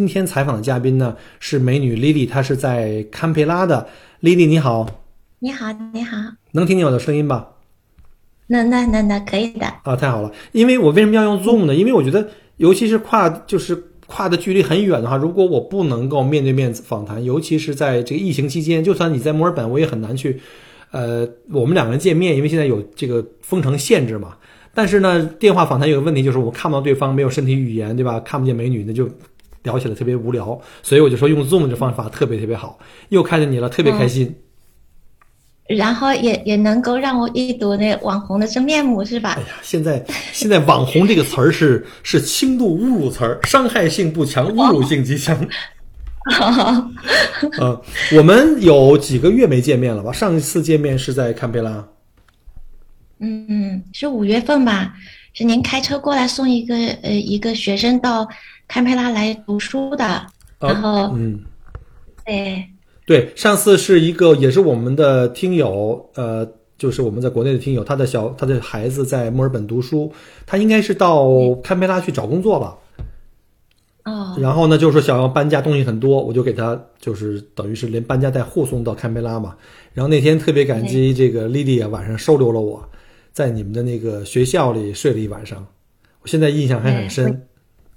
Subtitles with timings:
[0.00, 3.86] 今天采访的嘉宾呢是美女 Lily，她是在堪培拉的。
[4.22, 4.88] Lily 你好，
[5.40, 6.16] 你好，你好，
[6.52, 7.50] 能听见我的声音吧？
[8.46, 9.66] 那那那那，可以的。
[9.82, 10.32] 啊，太好了！
[10.52, 11.74] 因为我为什么要用 Zoom 呢？
[11.74, 12.26] 因为我觉得，
[12.56, 13.76] 尤其是跨就是
[14.06, 20.40] 跨的距离很远的话，如果我不能够面对面访谈，尤其是在这个疫情期间，就算你在墨尔本，我也很难去，
[20.92, 24.34] 呃，我们两个人见面，因为现在有这个封城限制嘛。
[24.72, 28.18] 但是呢，电话访谈有个问题，就是我看不到对方，没有身体语言，对吧？
[28.20, 29.06] 看不见美女，那就
[29.62, 30.60] 聊起来特别无聊。
[30.82, 32.78] 所以我就说用 Zoom 这方法特别特别好。
[33.10, 34.34] 又看见你了，特别开心。
[35.68, 39.34] 然后也也能够让我一睹那网红的真面目，是吧？
[39.38, 45.38] 哎呀，现在现在“网红”这个词儿是是轻度侮辱词儿，伤害性不强，侮辱性极强。
[47.58, 47.82] 呃，
[48.16, 50.10] 我们有几个月没见面了吧？
[50.10, 51.86] 上一次见面是在堪培拉。
[53.20, 54.92] 嗯嗯，是五月份吧？
[55.32, 58.28] 是您开车过来送一个呃一个学生到
[58.66, 60.26] 堪培拉来读书的，
[60.58, 61.40] 然后嗯，
[62.24, 62.64] 对。
[63.06, 66.46] 对，上次是一个也是我们的听友，呃，
[66.78, 70.12] 就是我们在国内的听友，他的小他的孩子在墨尔本读书，
[70.46, 72.78] 他应该是到堪培拉去找工作吧。
[74.04, 74.36] 哦。
[74.38, 79.56] 然后呢，就是说想要搬家，东西很多，我就给他就是等于是连搬家带护送到堪培拉嘛。
[79.92, 82.88] 然后那天特别感激这个莉莉啊，晚上收留了我，
[83.32, 85.66] 在你们的那个学校里睡了一晚上，
[86.22, 87.46] 我现在印象还很深。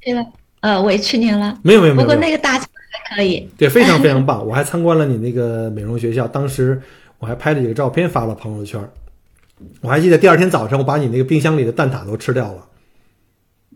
[0.02, 0.26] 对了，
[0.62, 1.60] 呃，委屈您了。
[1.64, 2.08] 没有没有没有。
[2.08, 2.68] 不过那个大还。
[3.16, 4.46] 可以，对，非常非常棒。
[4.48, 6.80] 我还参观了你那个美容学校，当时
[7.20, 8.80] 我还拍了几个照片发了朋友圈。
[9.82, 12.66] 我还记得第二天早上，我把你那个冰箱里的蛋挞都吃掉了。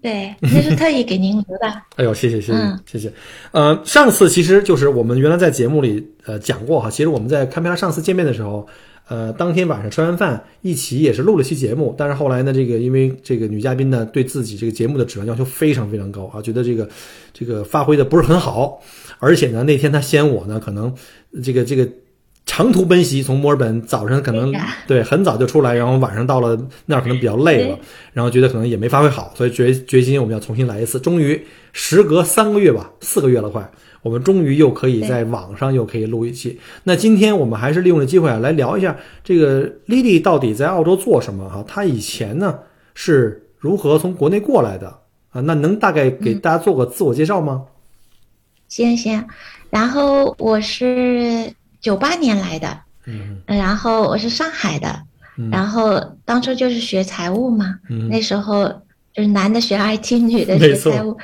[0.01, 1.67] 对，那是特意给您留的。
[1.97, 3.13] 哎呦，谢谢谢谢谢谢。
[3.51, 8.67] 呃，上次其实就是我们原来在节目里呃讲过哈，其实我们在堪培拉上次见面的时候。
[9.07, 11.95] 呃，当天晚上吃完饭，一起也是录了期节目。
[11.97, 16.87] 但是后来呢，这个因为这个女嘉宾呢，对自己这个节目的质量要求非常非常高啊，觉得这个
[17.33, 18.81] 这个发挥的不是很好。
[19.19, 20.93] 而且呢，那天她先我呢，可能
[21.41, 21.87] 这个这个
[22.45, 24.53] 长途奔袭，从墨尔本早上可能
[24.85, 27.79] 对很早就出来，然后晚上到了那儿可能比较累了，
[28.13, 30.99] 然后觉得可能也没发挥好，所以决决心我们要重新来一次。
[30.99, 33.71] 终于，时隔三个月吧，四个月了快。
[34.01, 36.59] 我们终于又可以在网上又可以录一期。
[36.83, 41.63] 那今天我们还是利用这机会啊，来聊一下这个 Lily 到底在澳洲做什么哈？
[41.67, 42.59] 她以前呢
[42.93, 44.87] 是如何从国内过来的
[45.31, 45.41] 啊？
[45.41, 47.65] 那能大概给大家做个自我介绍吗？
[48.69, 49.25] 行行，
[49.69, 55.01] 然后我是九八年来的，嗯，然后我是上海的，
[55.51, 57.79] 然后当初就是学财务嘛，
[58.09, 58.67] 那时候
[59.13, 61.17] 就是男的学 IT，女的学财务，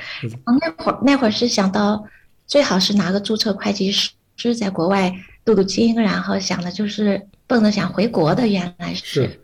[0.59, 2.03] 那会儿那会儿是想到。
[2.47, 9.39] 最好是拿个注册会计师在国外镀镀金，然后想的就是奔着想回国的，原来是，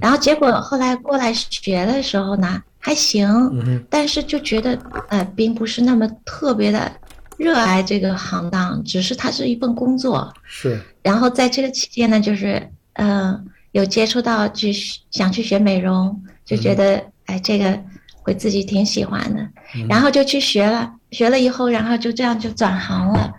[0.00, 4.78] 然后结果后来过来学的时候呢，还行，但是就觉得
[5.08, 6.90] 呃，并不是那么特别的
[7.36, 10.32] 热爱这个行当，只是它是一份工作。
[10.44, 10.80] 是。
[11.02, 14.72] 然后在这个期间呢，就是嗯，有接触到去
[15.10, 17.78] 想去学美容，就觉得哎，这个
[18.22, 19.48] 会自己挺喜欢的，
[19.88, 20.92] 然后就去学了。
[21.10, 23.32] 学了以后，然后就这样就转行了。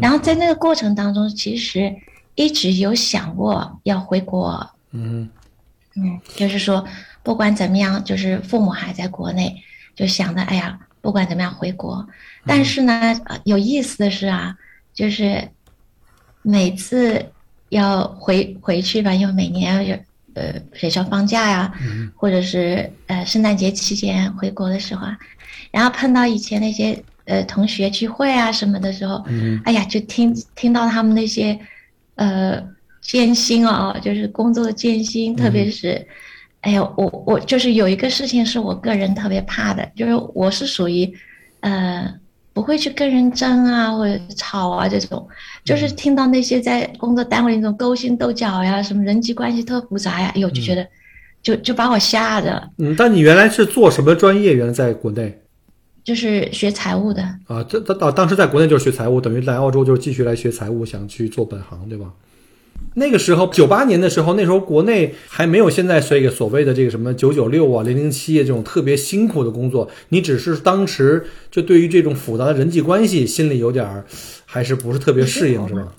[0.00, 1.94] 然后在那个过程当中，其实
[2.34, 4.68] 一直有想过要回国。
[4.90, 5.28] 嗯
[5.94, 6.84] 嗯，就是说
[7.22, 9.62] 不管怎么样，就是父母还在国内，
[9.94, 12.04] 就想着哎呀，不管怎么样回国。
[12.46, 14.56] 但是呢，有意思的是啊，
[14.94, 15.48] 就是
[16.42, 17.24] 每次
[17.68, 19.96] 要回回去吧，因为每年有
[20.34, 21.72] 呃学校放假呀，
[22.16, 25.18] 或者是呃圣诞节期间回国的时候啊，
[25.70, 27.04] 然后碰到以前那些。
[27.28, 31.58] 呃，同学聚会啊什么的时候，嗯哎呀，就听听到他们那些，
[32.14, 32.58] 呃，
[33.02, 36.04] 艰辛啊，就是工作的艰辛，特别是，
[36.62, 41.12] 哎呀，我我就是有一个事情是我个人特别怕的，就是我是属于，
[41.60, 42.12] 呃，
[42.54, 45.28] 不会去跟人争啊或者吵啊这种，
[45.64, 50.86] 就是听到那些在工作单位那种勾心斗角呀，什么人际关系特复杂呀，哎呦，就觉得，
[51.42, 52.70] 就就把我吓着。
[52.78, 54.54] 嗯，但你原来是做什么专业？
[54.54, 55.42] 原来在国内？
[56.08, 62.06] 就是学财务的啊，这当当当时在国内就是学财务，等于来澳洲就是继续来学财务，想去做本行，对吧？
[62.94, 74.06] 那个时候九八年的时候，那时候国内还没有现在这个所谓的这个什么九九六啊、零零七啊这种特别辛苦的工作，你只是当时就对于这种复杂的人际关系心里有点儿
[74.46, 75.92] 还是不是特别适应，是吧？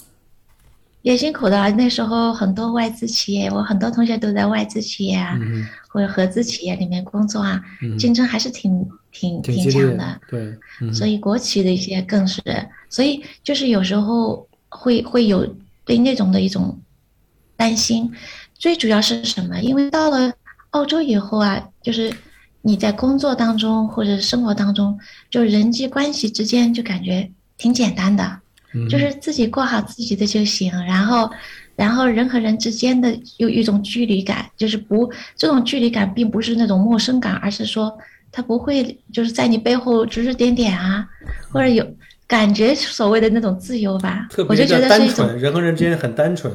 [1.01, 5.39] 也辛苦的，那时候很多外资企业，我很多同学都在外资企业啊，
[5.87, 7.61] 或者合资企业里面工作啊，
[7.97, 10.21] 竞争还是挺挺挺强的。
[10.29, 10.53] 对，
[10.93, 12.41] 所以国企的一些更是，
[12.89, 15.55] 所以就是有时候会会有
[15.85, 16.77] 对那种的一种
[17.55, 18.11] 担心。
[18.55, 19.61] 最主要是什么？
[19.61, 20.33] 因为到了
[20.71, 22.13] 澳洲以后啊，就是
[22.61, 24.99] 你在工作当中或者生活当中，
[25.29, 28.39] 就人际关系之间就感觉挺简单的，
[28.89, 30.71] 就是自己过好自己的就行。
[30.85, 31.29] 然后，
[31.75, 37.97] 然后人和人之间的有一种距离感，就是不这种距离感并不是那种陌生感，而是说
[38.31, 41.07] 他不会就是在你背后指指点点啊，
[41.51, 41.85] 或者有
[42.27, 44.27] 感觉所谓的那种自由吧。
[44.47, 46.53] 我就觉得是一种，人和人之间很单纯，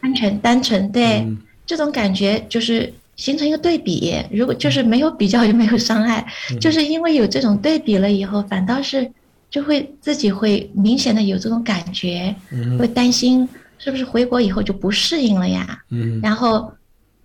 [0.00, 1.26] 单纯单纯，对
[1.66, 2.92] 这种感觉就是。
[3.18, 6.24] 形成一个对比，如果就是没有比较就没有伤害，
[6.60, 9.10] 就是因为有这种对比了以后，反倒是
[9.50, 12.34] 就会自己会明显的有这种感觉，
[12.78, 13.48] 会担心
[13.78, 15.80] 是不是回国以后就不适应了呀？
[16.22, 16.72] 然后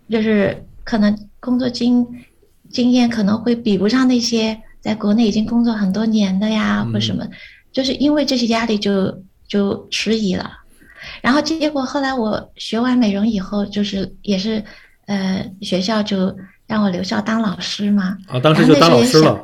[0.10, 2.06] 就是可能工作经
[2.70, 7.28] 经验可能会比不上那些在国内已经工作很多年的呀，或什么，
[7.72, 10.52] 就是因为这些压力就就迟疑了。
[11.22, 14.64] 然后结果后来我学完美容以后，就是也是。
[15.06, 16.34] 呃，学校就
[16.66, 18.18] 让我留校当老师嘛。
[18.26, 19.38] 啊，当时就当老师了。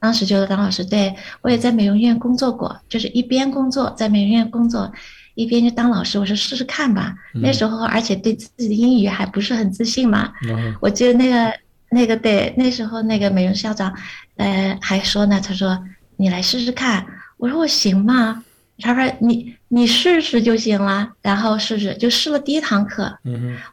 [0.00, 4.92] 当时就当老师，对我也在美容院工作过，就是一边工作在美容院工作，
[5.34, 6.18] 一边就当老师。
[6.18, 7.14] 我说试试看吧。
[7.34, 10.32] 那时候而且对自己的英语还不是很自信嘛。
[10.80, 11.52] 我记得那个
[11.90, 13.92] 那个对那时候那个美容校长，
[14.36, 15.78] 呃，还说呢，他说
[16.16, 17.06] 你来试试看。
[17.36, 18.44] 我说我行吗？
[18.80, 19.54] 他说你。
[19.70, 23.18] 你试试就行了，然后试试就试了第一堂课，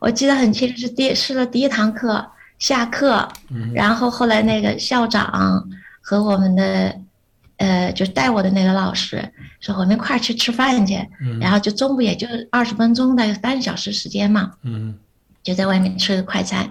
[0.02, 2.30] 我记得很清楚是第试了第一堂课
[2.60, 3.26] 下课，
[3.74, 5.66] 然后后来那个校长
[6.08, 6.96] 和我们的
[7.58, 9.28] 呃就带我的那个老师
[9.60, 10.94] 说我们一块儿去吃饭去，
[11.42, 14.96] 然后就中午也就二十分钟的半小时时间嘛，嗯。
[15.44, 16.68] 就在外面吃个快餐，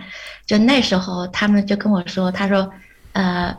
[0.47, 2.69] 就那时候他们就跟我说，他说
[3.13, 3.57] 呃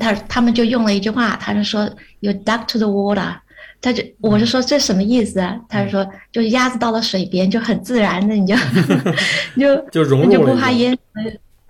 [0.00, 1.88] 他他们就用了一句话，他就说
[2.18, 3.32] you duck to the water。
[3.80, 5.56] 他就我是说这什么意思啊？
[5.68, 8.56] 他说就鸭子到了水边就很自然的你就
[9.56, 10.98] 就就融入就不怕淹，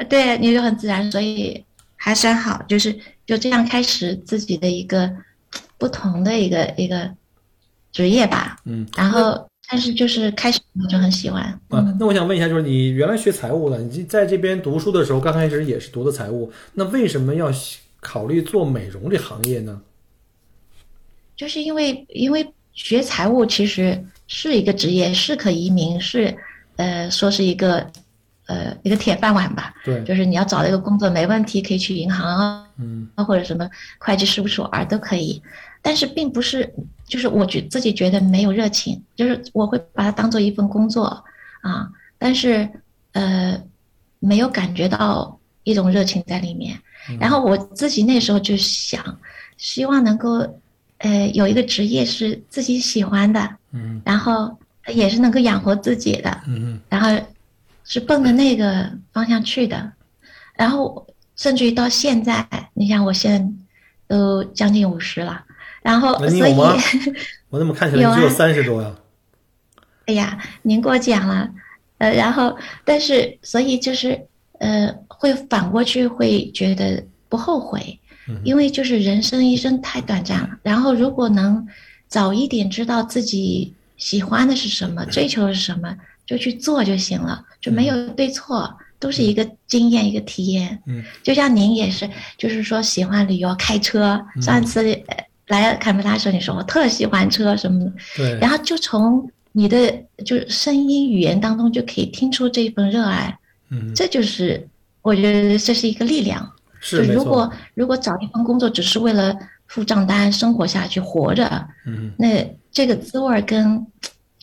[0.09, 1.63] 对，你就很自然，所以
[1.97, 5.11] 还算好，就是就这样开始自己的一个
[5.79, 7.11] 不同的一个一个
[7.93, 8.59] 职业吧。
[8.65, 11.43] 嗯，然后但是就是开始我就很喜欢。
[11.69, 17.51] 啊，那我想问一下，就是你原来学财务的，你在这边读书的时候，刚开始也是读的财务，那为什么要
[18.01, 19.81] 考虑做美容这行业呢？
[21.37, 26.37] 就是因为因为学财务其实是一个职业，是可移民，是
[26.77, 27.91] 呃说是一个
[28.47, 29.75] 呃一个铁饭碗吧。
[29.85, 33.69] 对，就是你要找一个工作没问题，可以去银行啊，嗯，或者什么
[33.99, 35.43] 会计事务所啊都可以。
[35.83, 36.73] 但是并不是，
[37.07, 41.25] 就是我觉自己觉得没有热情，就是我会把它当做一份工作
[41.63, 41.89] 啊，
[42.19, 42.69] 但是
[43.13, 43.61] 呃
[44.19, 46.79] 没有感觉到一种热情在里面。
[47.21, 49.19] 然后我自己那时候就想，
[49.57, 50.61] 希望能够。
[50.99, 54.57] 呃，有一个职业是自己喜欢的，嗯，然后
[54.87, 57.11] 也是能够养活自己的，嗯嗯，然后
[57.85, 59.93] 是奔着那个方向去的，
[60.57, 63.55] 然后甚至于到现在，你像我现在
[64.09, 65.45] 都将近五十了，
[65.83, 66.53] 然后所以，
[67.51, 68.95] 我怎么看起来只有三十多呀？
[70.07, 71.49] 哎呀，您过奖了，
[71.99, 74.27] 呃，然后但是所以就是
[74.59, 78.01] 呃，会反过去会觉得不后悔。
[78.43, 81.69] 因为就是人生一生太短暂了，然后如果能
[82.09, 85.95] 早一点知道自己喜欢的是什么，追求是什么，
[86.27, 90.83] 就去做就行了，就没有对错，都是一个经验，一个体验。
[90.87, 94.21] 嗯，就像您也是，就是说喜欢旅游、开车。
[94.41, 94.83] 上次
[95.49, 99.93] 来坎培拉时候，你说我特喜欢车什么的，对，然后就从你的
[100.25, 103.39] 就是声音语言当中就可以听出这份热爱。
[103.71, 104.67] 嗯，这就是
[105.03, 106.51] 我觉得这是一个力量。
[106.81, 109.35] 是，如果如果找一份工作只是为了
[109.67, 113.87] 付账单、生活下去、活着，嗯，那这个滋味跟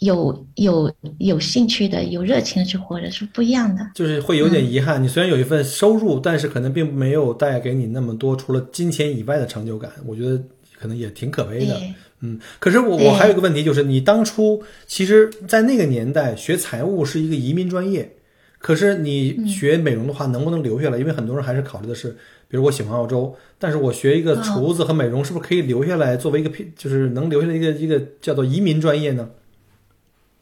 [0.02, 3.88] 有有有兴趣的、有热情的去活着是不一样的。
[3.94, 9.92] 就是会有点遗憾，你虽然有一份收入，但是可能并没有带给你那么多除了金钱以外的成就感。
[10.08, 10.42] 我觉得
[10.80, 11.80] 可能也挺可悲的。
[12.22, 18.12] 嗯，可是我我还有一个问题，就是你当初其实，在那个年代学财务是一个移民专业。
[18.58, 20.98] 可是你学美容的话，能不能留下来？
[20.98, 22.10] 因为很多人还是考虑的是，
[22.48, 29.30] 比如我喜欢澳洲，但是我学一个厨子和美容，是不是可以留下来作为一个，就是能留下来一个一个叫做移民专业呢？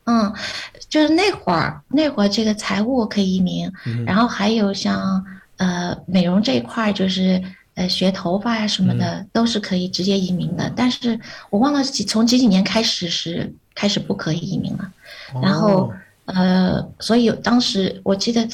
[0.09, 0.33] 嗯，
[0.89, 3.71] 就是那会儿那会儿这个财务可以移民，
[4.05, 5.23] 然后还有像
[5.57, 7.39] 呃美容这一块，就是
[7.75, 10.71] 呃学头发呀什么的，都是可以直接移民的。
[10.75, 11.19] 但是
[11.51, 14.91] 我忘了几从几几年开始是开始不可以移民了，
[15.43, 15.93] 然后。
[16.31, 18.47] 呃，所以当时我记得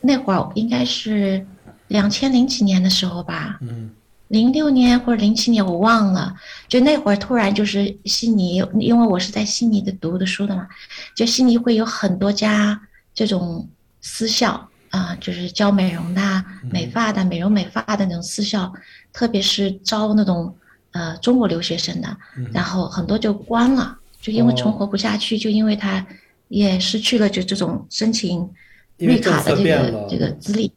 [0.00, 1.46] 那会儿应该是
[1.88, 3.90] 两千零几年的时候吧，嗯，
[4.34, 6.34] 零六年或者零七年我忘了，
[6.66, 10.66] 就那会儿突然就是悉尼，因为我是在悉尼的读的书的嘛，
[11.14, 12.80] 就悉尼会有很多家
[13.14, 13.68] 这种
[14.00, 18.72] 私校，啊、就是教美容的啊、美发的、美容美发的那种私校，
[19.12, 20.52] 特别是招那种
[20.90, 22.16] 呃中国留学生的，
[22.52, 26.04] 然后很多就关了，就因为哦存活不下去，就因为他
[26.48, 28.50] 也失去了就这种申请
[28.98, 30.72] 绿卡的这个这个资历。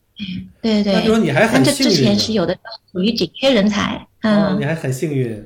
[0.62, 0.94] 对对。
[0.94, 2.58] 那就说你还很这之幸运呢前是有的
[2.92, 5.46] 属于紧缺人才，哦，嗯你还很幸运。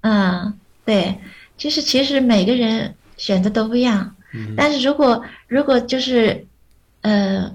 [0.00, 1.18] 嗯，对，
[1.56, 4.54] 就是其实每个人选择都不一样，嗯。
[4.56, 6.46] 但是如果如果就是，
[7.02, 7.54] 呃，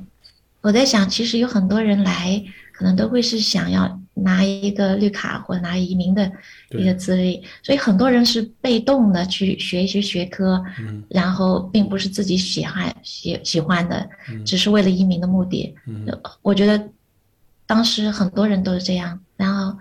[0.62, 6.32] 我在想，其实有很多人来，可能都会是想要拿一个绿卡或者拿移民的
[6.72, 11.04] 一个资历，所以很多人是被动的去学一些学科，嗯。
[11.10, 14.44] 然后并不是自己喜欢喜喜欢的，嗯。
[14.46, 15.76] 只是为了移民的目的。
[15.86, 16.08] 嗯。
[16.42, 16.82] 我觉得
[17.68, 19.78] 当时很多人都是这样，然后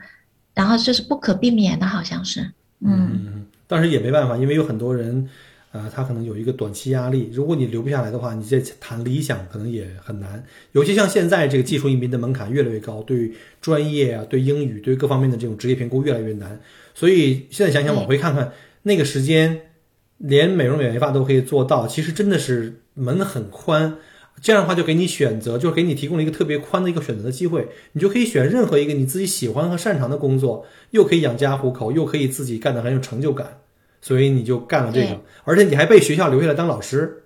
[0.53, 2.41] 然后这是不可避免的，好像是，
[2.81, 3.11] 嗯。
[3.13, 5.29] 嗯，但是也没办法，因为有很多人，
[5.75, 7.29] 呃，他可能有一个短期压力。
[7.33, 10.45] 如果你留不下来的话，你再谈理想可能也很难。
[10.71, 16.61] 尤其像现在这个技术移民的门槛越来越高，对专业啊、对英语、对各方面的这种职业评估越来越难。
[16.95, 18.53] 所以现在想想，往回看看
[18.85, 19.63] 那个时间，
[20.19, 23.97] 连美容美发都可以做到，其实真的是门很宽。
[24.41, 33.59] 这样的话，就给你选择，就是给你提供了一个特别宽的一个选择的机会，你就可以选任何一个你自己喜欢和擅长的工作，又可以养家糊口，又可以自己干得很有成就感，
[34.05, 37.25] 所以你就干了这个，而且你还被学校留下来当老师。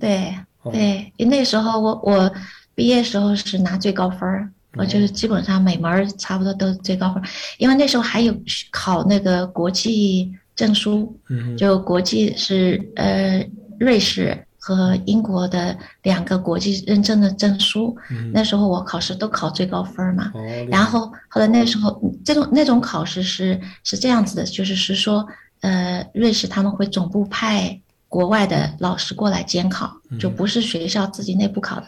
[0.00, 0.72] 对哦。
[0.72, 2.32] 对，那时候我我
[2.74, 8.34] 毕业时候是拿最高分儿，我就是基本上每门儿差不多都是最高分儿，因为那时候还有
[8.72, 13.46] 考那个国际证书，嗯就国际是呃
[13.78, 20.32] 瑞士和英国的两个国际认证的证书，嗯，那时候我考试都考最高分儿嘛。
[20.34, 25.26] 哦，然后后来那时候嗯这种那种考试是是这样子的，就是是说，
[25.60, 31.86] 呃，瑞士他们会总部派国外的老师过来监考，就不是学校自己内部考的。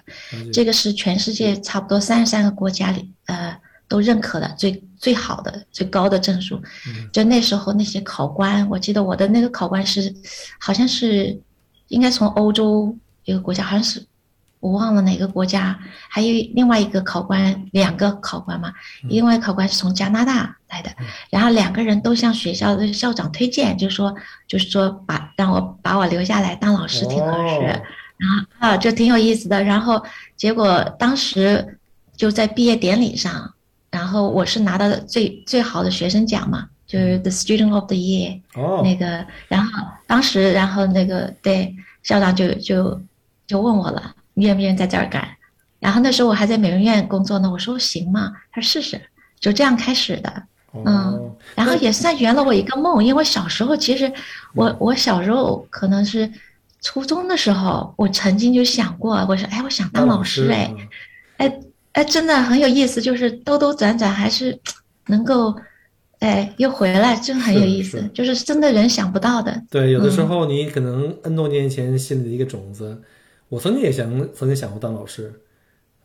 [0.52, 3.56] 这个是全世界差不多三十三个国家里呃
[3.88, 6.60] 都认可的最最好的最高的证书。
[7.12, 10.14] 就那时候那些考官，我记得我的那个考官是
[10.60, 11.40] 好像是
[11.88, 14.04] 应该从欧洲一个国家，好像是
[14.62, 15.76] 我忘了哪个国家，
[16.08, 18.72] 还有另外一个考官，两个考官嘛，
[19.08, 20.90] 另外考官是从加拿大来的，
[21.30, 24.14] 然后两个人都向学校的校长推荐，就说
[24.46, 27.82] 就是说把让我把我留下来当老师挺合适，哦。
[28.18, 30.00] 然后啊就挺有意思的，然后
[30.36, 31.80] 结果当时
[32.16, 33.52] 就在毕业典礼上，
[33.90, 38.40] 然后我是拿到的最最好的学生奖嘛，就是 The Student of the Year。
[38.54, 39.70] 哦，那个，然后
[40.06, 43.02] 当时，然后那个对校长就就
[43.44, 45.26] 就问我了，你愿不愿意在这儿干？
[45.80, 49.00] 然后那时候我还在美容院工作呢，我说行嘛，他说试试，
[49.40, 50.30] 就这样开始的。
[50.72, 54.14] 哦嗯，然后也算圆了我一个梦，因为小时候其实嗯
[54.54, 56.30] 我我小时候可能是
[56.80, 60.88] 初中的时候，我曾经就想过，我说哎，我想当老师哎，嗯
[61.36, 61.60] 哎
[61.92, 64.58] 哎，真的很有意思，就是兜兜转转还是
[65.08, 65.54] 能够，
[66.20, 69.62] 哎，又回来，真很有意思是，就是真的人想不到的。
[69.68, 73.02] 对，有的时嗯候你可能 N 多年前心里的一个种子，
[73.52, 75.30] 我曾经也想，曾经想过当老师，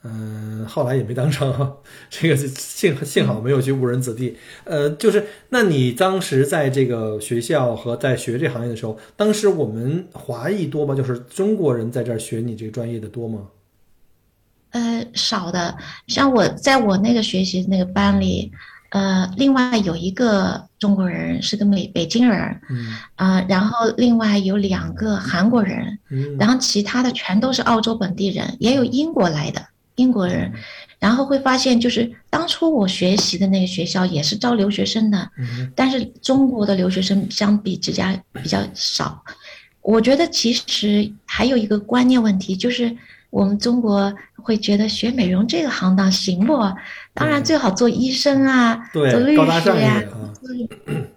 [0.03, 1.77] 嗯、后来也没当成，
[2.09, 4.35] 这个幸幸好没有去误人子弟。
[4.65, 10.93] 呃，就是那你当时在这个学校和在学这行业的时候，当时我们华裔多吗？
[10.93, 13.47] 就是中国人在这儿学你这个专业的多吗？
[14.71, 15.77] 呃，少的，
[16.07, 18.51] 像我在我那个学习那个班里，
[18.89, 22.95] 呃，另外有一个中国人是个美北京人，嗯。
[23.15, 26.37] 啊、然后另外有两个韩国人，嗯。
[26.37, 29.65] 然后其他的全都是澳洲本地人，也有英国来的
[29.95, 30.53] 英国人，
[30.99, 39.23] 然后会发现就是当初我学习的那个学校也是招留学生的，嗯但是中国的留学生相比之下比较少。
[39.81, 42.95] 我觉得其实还有一个观念问题，就是
[43.29, 46.53] 我们中国会觉得学美容这个行当行不？
[47.17, 50.29] 当然最好做医生啊，对做律师呀、啊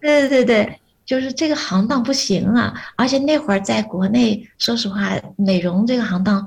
[0.01, 2.75] 对对对对，就是这个行当不行啊。
[2.97, 6.45] 而且那会儿在国内，说实话，美容这个行当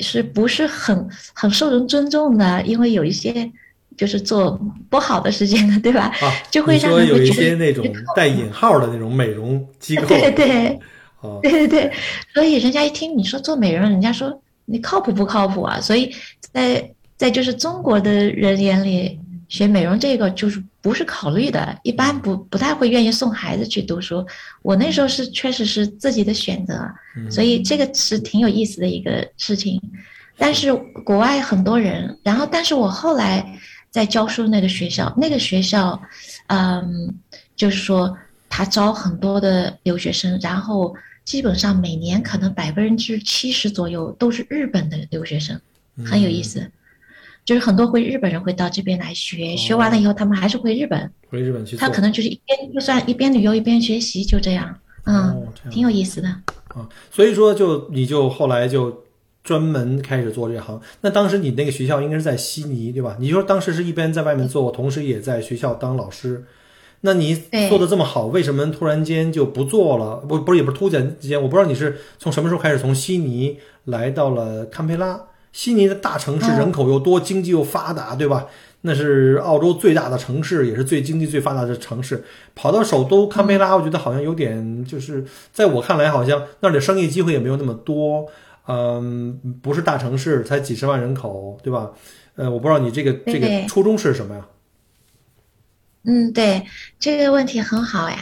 [0.00, 2.62] 是不是很很受人尊重的？
[2.62, 3.50] 因为有一些
[3.96, 6.12] 就是做不好的事情的，对吧？
[6.20, 7.84] 啊，就会你说有一让人会觉得些那种
[8.16, 10.68] 带引号的那种美容机构，对对
[11.20, 11.92] 啊，对对对，
[12.32, 15.80] 所以人家一听你说做美容，人家说你靠谱不靠谱啊？
[15.80, 16.12] 所以
[16.52, 24.24] 在在就是中国的人眼里，学美容这个就是不是考虑的，一般不不太会愿意送孩子去读书。
[24.62, 26.88] 我那时候是确实是自己的选择，
[27.28, 29.80] 所以这个是挺有意思的一个事情。
[30.36, 30.72] 但是
[31.04, 33.44] 国外很多人，然后但是我后来
[33.90, 36.00] 在教书那个学校，那个学校，
[36.46, 37.12] 嗯，
[37.56, 38.16] 就是说
[38.48, 40.94] 他招很多的留学生，然后
[41.24, 45.60] 基本上每年可能百分之七十左右都是日本的留学生，
[46.06, 46.70] 很有意思。
[47.48, 51.78] 就是很多回日本人会到这边来学，学完了以后他们还是回日本，回日本去。
[51.78, 56.28] 他可能就是一边就算一边旅游一边学习，就这样，嗯，挺有意思的。
[56.28, 59.02] 啊，所以说就你就后来就
[59.42, 60.78] 专门开始做这行。
[61.00, 63.16] 那当时你那个学校应该是在悉尼对吧？
[63.18, 66.44] 你说当时是一边在外面做，同时也在学校当老师。
[67.00, 67.34] 那你
[67.70, 70.16] 做的这么好，为什么突然间就不做了？
[70.16, 75.18] 不，不是也不是突然之间，我不知道你是从什么时候开始从悉尼来到了堪培拉。
[75.52, 78.46] 悉尼的大城市，人口又多，经济又发达，对吧？
[78.82, 82.22] 那是澳洲最大的城市，也是最经济最发达的城市。
[82.54, 88.26] 跑到首都堪培拉，我觉得好像有点，就是在我看来，好像那儿的商业机会也没有那么多。
[88.68, 91.90] 嗯，不是大城市，才几十万人口，对吧？
[92.36, 94.46] 呃，我不知道你这个这个初衷是什么呀？
[96.04, 96.64] 嗯，对，
[97.00, 98.18] 这个问题很好呀。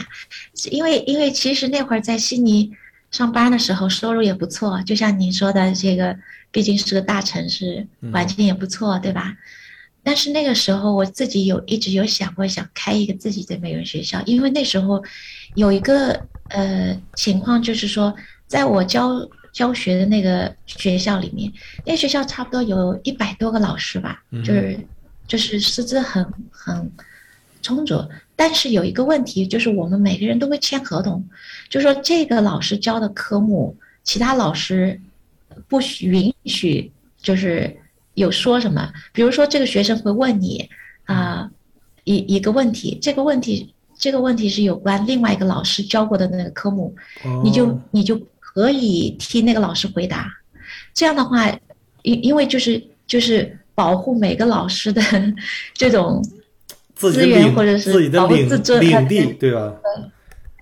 [0.71, 2.71] 因为因为其实那会儿在悉尼
[3.11, 6.17] 上班的时候，收入也不错，就像你说的这个。
[6.57, 9.37] 毕竟是个大城市，环境也不错，对吧？
[10.01, 15.03] 但是那个时候我自己有一直有想过想开一个自己的美容学校，因为那时候
[15.53, 18.11] 有一个呃情况，就是说
[18.47, 19.19] 在我教
[19.53, 21.53] 教学的那个学校里面，
[21.85, 24.79] 那学校差不多有一百多个老师吧，就是
[25.27, 26.91] 就是师资很很
[27.61, 28.03] 充足。
[28.35, 31.23] 但是有一个问题，就是我们每个人都会签合同，
[31.69, 34.99] 就说这个老师教的科目，其他老师。
[35.67, 37.75] 不许允许，就是
[38.13, 40.69] 有说什么，比如说这个学生会问你
[41.05, 41.49] 啊
[42.03, 46.95] 一一个问题，这个问题这个问题是有关另外一个老师教过的那个科目，
[47.43, 50.31] 你就你就可以替那个老师回答。
[50.93, 51.49] 这样的话，
[52.03, 55.01] 因因为就是就是保护每个老师的
[55.73, 56.23] 这种
[56.95, 59.73] 资源或者是保护自尊领地，对吧？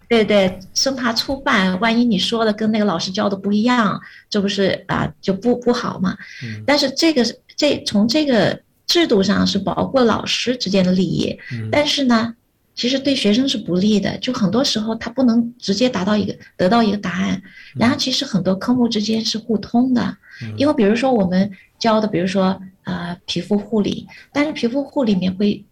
[0.08, 6.18] 对对，生怕触犯，万一你说的跟那个老师教的不一样，这不是啊就不不好嘛。
[6.66, 7.24] 但是这个
[7.56, 11.38] 这从这个制度上是保护老师之间的利益，
[11.72, 12.36] 但是呢，
[12.76, 14.16] 其实对学生是不利的。
[14.20, 17.42] 就很多时候他不能直接达到一个得到一个答案。
[17.76, 20.18] 然后其实很多科目之间是互通的，
[20.58, 25.66] 因为比如说我们教的，比如说呃皮肤护理，但是皮肤护理里面会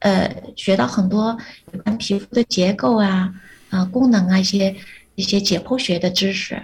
[0.00, 1.36] 呃学到很多
[1.72, 3.32] 有关皮肤的结构啊。
[3.70, 4.76] 啊，功能啊，一些
[5.14, 6.60] 一些解剖学的知识。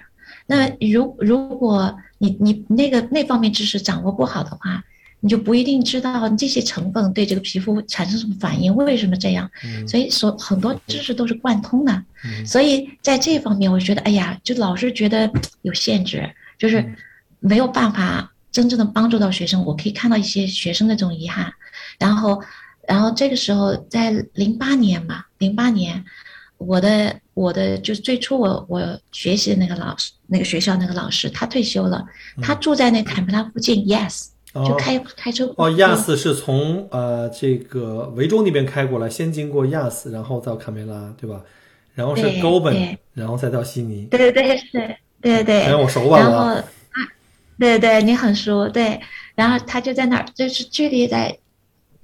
[0.46, 4.84] 那如如果你你那个那方面知识掌握不好的话，
[5.20, 9.50] 你就不一定知道这些成分对这个皮肤产生什么反应，为什么这样。
[9.88, 12.04] 所以说很多知识都是贯通的。
[12.46, 15.28] 所以在这方面，我觉得，哎呀，就老是觉得
[15.62, 16.94] 有限制，就是
[17.40, 19.64] 没有办法真正的帮助到学生。
[19.64, 21.52] 我可以看到一些学生的这种遗憾。
[21.98, 22.40] 然后，
[22.86, 26.04] 然后这个时候在零八年嘛，零八年。
[26.58, 32.04] 我的我的就是最初我我学习的那个老师，那个学校那个老师，他退休了，
[32.42, 35.52] 他住在那坎培拉附近，yes，就开开车。
[35.56, 41.42] 哦，亚斯是从呃这个维州那边开过来，先经过亚斯，然后到坎培拉，对吧？
[41.94, 44.06] 然后是 Goben，然后再到悉尼。
[44.06, 44.66] 对对对，是，
[45.20, 45.62] 对对对。
[45.64, 46.18] 哎，我熟吧？
[46.18, 46.62] 然后，
[47.58, 49.00] 对对，你很熟，对。
[49.34, 51.38] 然后他就在那儿，就是距离在。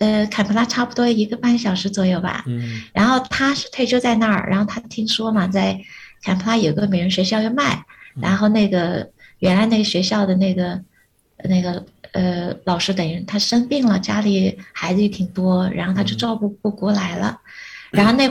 [0.03, 2.43] 呃，坎普拉差不多一个半小时左右吧。
[2.49, 2.83] 嗯。
[2.93, 5.79] 然后他是退休在那儿，然后他听说嘛，在
[6.25, 7.85] 坎普拉有个美容学校要卖，
[8.21, 10.83] 然后那个原来那个学校的那个
[11.45, 17.39] 那个呃老师等于他生病了，家里孩子也挺多，然后他就照顾不过来了。
[17.93, 18.29] 然后那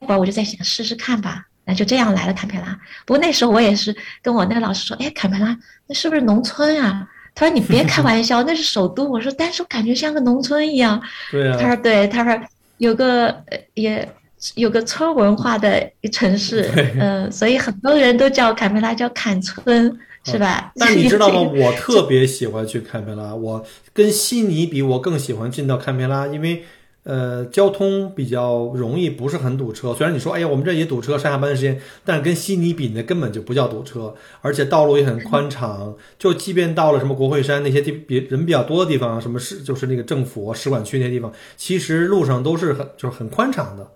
[0.00, 2.78] 会儿我就在想试试看吧，那就这样来了坎培拉。
[3.06, 7.08] 不过那时候我也是跟我那个老师说，哎，坎培拉那是不是农村啊？
[7.36, 11.56] 他说：“你别开玩笑， 那是首都。”我说：“但是我感觉像个农村一样。”对啊。
[11.56, 12.42] 他说：“对，他说
[12.78, 13.32] 有个
[13.74, 14.08] 也
[14.54, 16.68] 有个村文化的城市，
[16.98, 21.50] 嗯，所以很多人都叫坎培拉叫坎村，是吧？”但你知道吗？
[21.54, 26.64] 我特别喜欢去堪培拉，我跟悉尼比，我更喜欢进到堪培拉，因为。
[27.08, 29.94] 呃，交通比较容易，不是很堵车。
[29.94, 35.96] 虽然你说，哎呀，我们这也堵车，上下班的时间，但跟悉尼比，那根本就不叫堵车，而且道路也很宽敞。
[36.18, 43.88] 就即便到了什么国会山那些地比人比较多的地方，什么市就是那个政府使馆区那些地方，其实路上都是很 就是很宽敞的，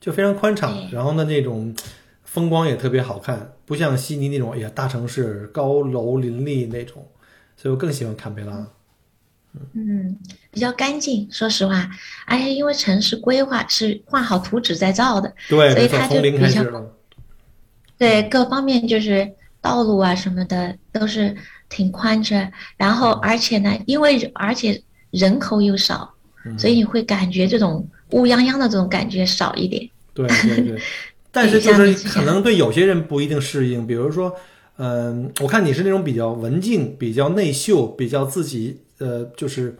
[0.00, 0.76] 就非常宽敞。
[0.90, 1.72] 然后呢，那种
[2.24, 7.06] 风光也特别好看，不像悉尼那种，哎呀，大城市高楼林立那种。
[7.56, 8.66] 所以我更喜欢坎培拉。
[9.74, 10.16] 嗯，
[10.50, 11.90] 比较干净，说实话，
[12.26, 16.64] 而且因为城市规划是画好图纸再造的，对，所以它就比较，
[17.98, 19.28] 对各方面就是
[19.60, 21.36] 道路啊什么的都是
[21.68, 26.14] 挺宽敞，然后而且呢，因为而且人口又少，
[26.56, 29.88] 所以你会感觉这种乌泱泱的这种感觉少一点。
[30.14, 30.80] 对对对，
[31.30, 34.34] 但是就是可能对有些人不一定适应，比如说，
[34.76, 39.76] 嗯、我看你是那种比较文静、比较内秀、比较自己呃，就是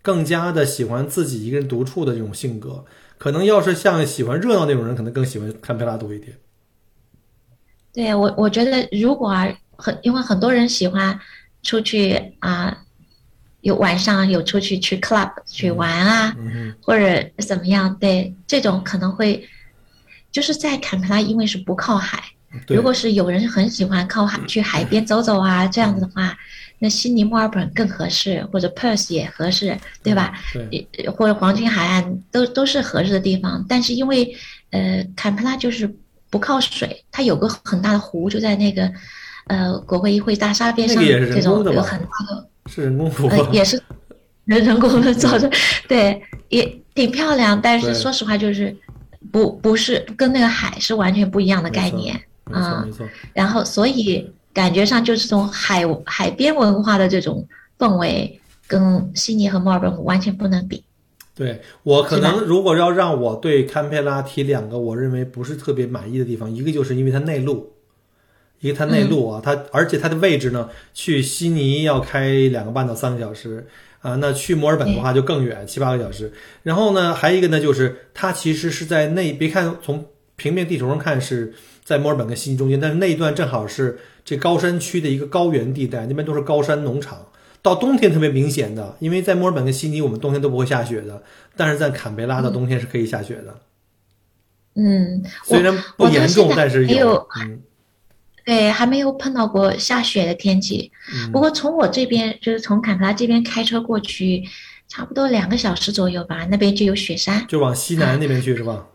[0.00, 2.84] 更加的喜欢自己一个人独处的这种性格。
[3.18, 6.34] 可能要是像喜欢热闹那种人，可能更喜欢堪培拉多一点。
[7.92, 11.20] 对我，我觉得如果啊，很因为很多人喜欢
[11.62, 12.84] 出去啊，
[13.60, 19.46] 有晚上有出去去 club 去玩啊，嗯或者怎么样，对这种可能会
[20.32, 22.22] 就是在坎培拉，因为是不靠海，
[22.68, 26.38] 如，果是有人很喜欢靠海 去海边走走啊，这样子的话，
[26.82, 30.32] 那悉尼、墨尔本更合适，或者 Perth 也合适，对吧？
[30.52, 34.34] 对，也或者黄金海岸都都是合适的地方，但是因为
[34.70, 35.94] 呃坎培拉就是
[36.30, 38.90] 不靠水，它有个很大的湖，就在那个
[39.48, 43.80] 呃国会议会大厦边上，这种有很大的是人工湖呃也是
[44.46, 45.50] 人人工的造的，
[45.86, 46.64] 对，也
[46.94, 48.74] 挺漂亮，但是说实话就是
[49.30, 52.18] 不不是跟那个海是完全不一样的概念，
[52.50, 52.86] 啊。
[53.34, 57.46] 然后所以感觉上就是这种海海边文化的这种
[57.78, 60.82] 氛围，跟悉尼和墨尔本完全不能比。
[61.34, 67.72] 对我可能如果要让我对堪培拉提两个我认为不是特别满意的地方，一个就是因为它内陆，
[68.60, 73.66] 一个它内陆啊，它而且它的位置呢，去悉尼要开两个半到三个小时
[74.00, 76.30] 啊，那去墨尔本的话就更远，七八个小时。
[76.62, 80.04] 然后呢，还有一个呢，就是它其实是在内，别看从
[80.40, 81.52] 平面地图上看是
[81.84, 87.26] 在墨尔本跟悉尼中间，但是那一段正好是这高山区的一个高原地带，那边都是高山农场。
[87.60, 91.22] 到冬天特别明显的，因为在墨尔本跟悉尼，我们冬天都不会下雪的，
[91.58, 93.60] 但是在坎培拉的冬天是可以下雪的，
[94.76, 97.60] 嗯，虽然不严重，但是没有嗯
[98.46, 100.90] 对还没有碰到过下雪的天气。
[101.12, 104.42] 嗯不过从我这边就是从坎培拉这边开车过去，
[104.88, 107.46] 差不多两个小时左右吧，那边就有雪山。
[107.46, 108.86] 就往西南那边去是吧？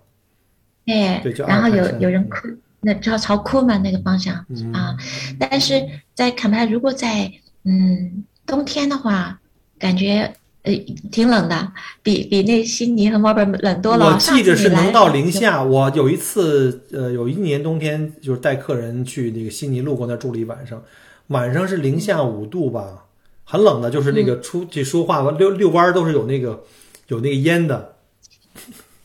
[0.86, 2.48] 对对就，然后有有人哭，
[2.82, 4.96] 那朝朝哭嘛那个方向嗯啊。
[5.40, 5.82] 但是
[6.14, 7.32] 在坎培拉，如果在
[7.64, 9.40] 嗯冬天的话，
[9.80, 10.74] 感觉呃
[11.12, 11.72] 挺冷的，
[12.04, 14.06] 比比那悉尼和墨尔本冷多了。
[14.06, 15.64] 我记着是能到零下。
[15.64, 20.84] 我有一次，呃，有一年冬天就是带客人去那个悉尼路过那儿住了一晚上，
[21.28, 23.06] 晚上是零下五度吧，
[23.44, 26.64] 很冷的，就是那嗯个出去说话遛遛弯儿都是有那个
[27.08, 27.95] 有那个烟的。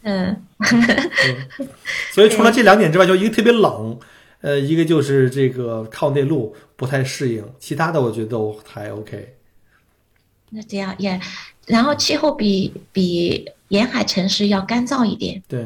[0.02, 0.44] 嗯，
[2.12, 3.98] 所以除了这两点之外，就一个特别冷，
[4.40, 9.36] 呃，一个就是这个靠内陆不太适应，其他的我觉得都还 OK。
[10.50, 11.20] 那这样也，
[11.66, 15.64] 然后气候比比沿海城市要干燥一点，对，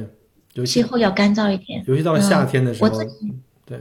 [0.54, 1.82] 尤其气候要干燥一点。
[1.86, 3.08] 尤其到了夏天的时候，我自
[3.64, 3.80] 对，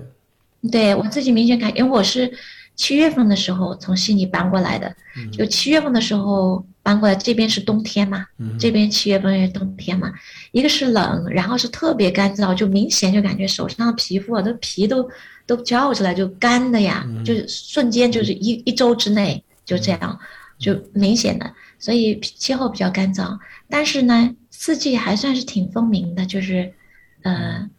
[0.71, 2.31] 对我自己明显感，因为我是
[2.75, 4.95] 七月份的时候从悉尼搬过来的，
[5.31, 8.57] 就七月份的时候搬过来，这边是冬天嘛，嗯。
[8.57, 10.11] 这边七月份是冬天嘛，
[10.51, 15.07] 一个是冷，然后是特别干燥，就明显就感觉手上的皮肤啊，都皮都
[15.45, 20.19] 都焦起来，就干的呀，就是瞬间就是一一周之内就这样，
[20.57, 23.37] 就明显的，所以气候比较干燥，
[23.69, 26.73] 但是呢，四季还算是挺分明的，就是，
[27.21, 27.69] 呃，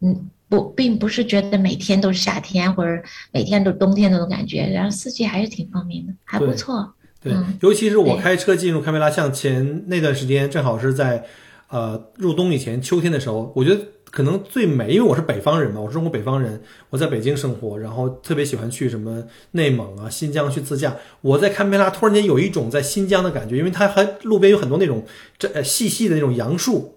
[0.00, 0.28] 嗯。
[0.50, 6.92] 不，并不是觉得每天都是夏天或者每天都是冬天那种感觉，然后四季还是挺分明的，还不错。
[7.22, 11.24] 对嗯，尤其是我开车进入堪培拉，像前那段时间，正好是在
[11.68, 20.96] 呃入冬以前，秋天的时候，我觉得可能最美，因为我是北方人嘛，我是中国北方人，我在北京生活，然后特别喜欢去什么内蒙啊、新疆去自驾。
[21.20, 25.04] 我在堪培拉突然间有一种在新疆的感觉，因为它还路边有很多那种
[25.38, 26.96] 这呃细细的那种杨树。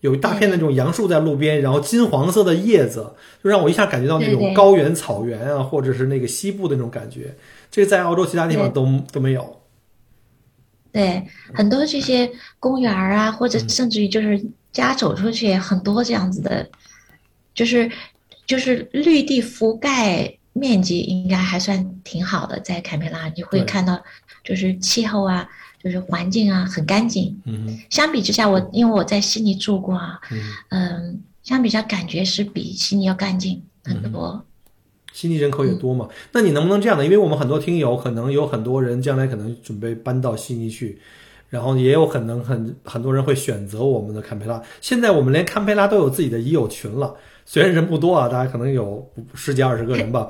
[0.00, 7.34] 有一大片的那种杨树在路边，然后金黄色的叶子，就让我一下感觉到那种高原草原啊，或者是那个西部的那种感觉。
[7.70, 9.60] 这个在澳洲其他地方都都没有。
[10.90, 16.68] 对，很多这些公园啊，或者甚至于就是家走出去，很多这样子的，
[17.54, 17.90] 就是
[18.46, 24.02] 就是绿地覆盖面积应该还算挺好的，在堪培拉你会看到，
[24.42, 25.46] 就是气候啊，
[25.82, 27.40] 就是环境啊很干净。
[27.44, 34.44] 嗯相比之下，我因为我在悉尼住过啊，嗯，嗯，相比之下感觉是比悉尼要干净很多。
[35.12, 37.04] 悉尼人口也多嘛，那你能不能这样呢？
[37.04, 41.00] 因为我们很多听友可能有很多人将来可能准备搬到悉尼去，
[41.48, 44.62] 然后也有可能很很多人会选择我们的堪培拉。
[44.80, 50.28] 现在我们连堪培拉都有自己的已友群了，虽然人不多啊，大家可能有十几二十个人吧，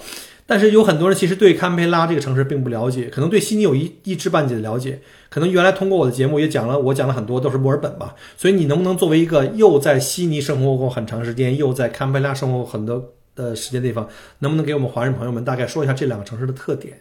[0.49, 5.03] 但是有很多人其实对堪培拉这个城市并不了解，可能对悉尼有一一知半解的了解。
[5.29, 14.09] 可能原来通过我的节目也讲了，我讲了很多都是墨尔本吧，所以你能不能作为一个又在悉尼生活过很长时间，又在堪培拉生活过很多的时间的地方，
[14.39, 16.99] 能不能给我们华人朋友们大概说一下这两个城市的特点？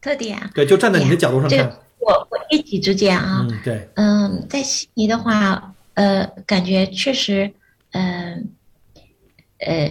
[0.00, 7.50] 特点啊，对，就站在你的角度上看，这个我我一己之见啊，嗯，对，嗯，在悉尼的话，呃，感觉确实，
[7.92, 8.42] 嗯、呃，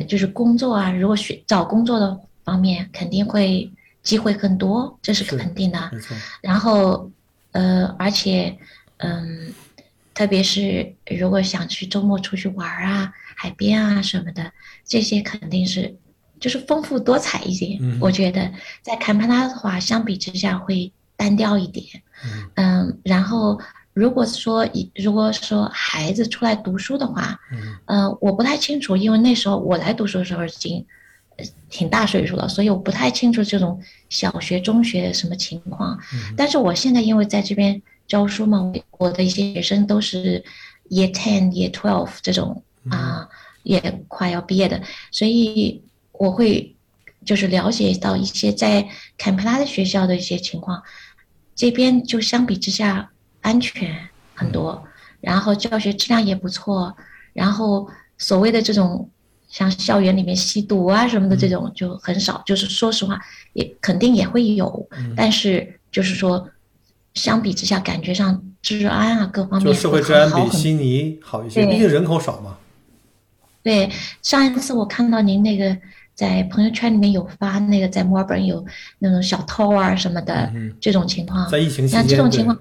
[0.07, 5.91] 就是工作啊，如果学找工作的方面，肯定会机会更多，这是是肯定的。
[6.41, 7.09] 然后，
[7.51, 8.57] 呃，而且，
[8.97, 9.53] 嗯，
[10.13, 14.51] 特别是如果想去周末出去玩儿啊、海边啊什么的，
[14.85, 15.95] 这些肯定是
[16.39, 17.79] 就是丰富多彩一点。
[17.81, 21.85] 嗯我觉得在坎帕拉的话，相比之下会单调一点。
[22.25, 23.59] 嗯嗯，然后
[23.93, 30.85] 如果说一如果说孩子出来读书的话，嗯呃，我不太清楚，因为那时候我来读书的时候已经
[31.37, 33.79] 呃挺大岁数了，所以我不太清楚这种
[34.09, 35.97] 小学、中学什么情况。
[36.13, 40.43] 嗯但是我现在因为在这边教书嘛，我的一些学生都是
[40.89, 43.29] Year Ten、Year Twelve 这种啊，
[43.61, 46.75] 也快要毕业的，所以我会
[47.23, 50.81] 就是了解到一些在坎培拉的学校的一些情况，
[51.55, 53.11] 这边就相比之下
[53.43, 53.95] 安全
[54.33, 54.83] 很多，
[55.21, 56.97] 然后教学质量也不错，
[57.33, 59.07] 然后所谓的这种
[59.47, 63.19] 像校园里面吸毒啊什么的这种就很少，就是说实话
[63.53, 65.13] 也肯定也会有，嗯。
[65.15, 66.49] 但是就是说
[67.13, 72.57] 相比之下感觉上治安啊各方面就社会治安比悉尼好一些，对毕竟人口少嘛。
[73.61, 73.89] 对，
[74.21, 75.77] 上一次我看到您那个
[76.13, 78.65] 在朋友圈里面有发那个在墨尔本有
[78.99, 82.17] 那种小偷啊什么的、嗯这种情况，在疫情期间，对。
[82.17, 82.59] 种情况，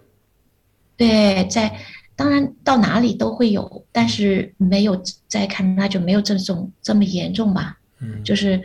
[1.06, 1.78] 对，在
[2.14, 7.78] 当然到哪里都会有，但是没有在坎培拉就没有这种这么严重吧？
[8.00, 8.62] 嗯就是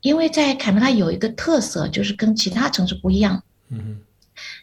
[0.00, 3.42] 因为在坎培拉有一个特色，就是跟其他城市不一样。
[3.70, 4.00] 嗯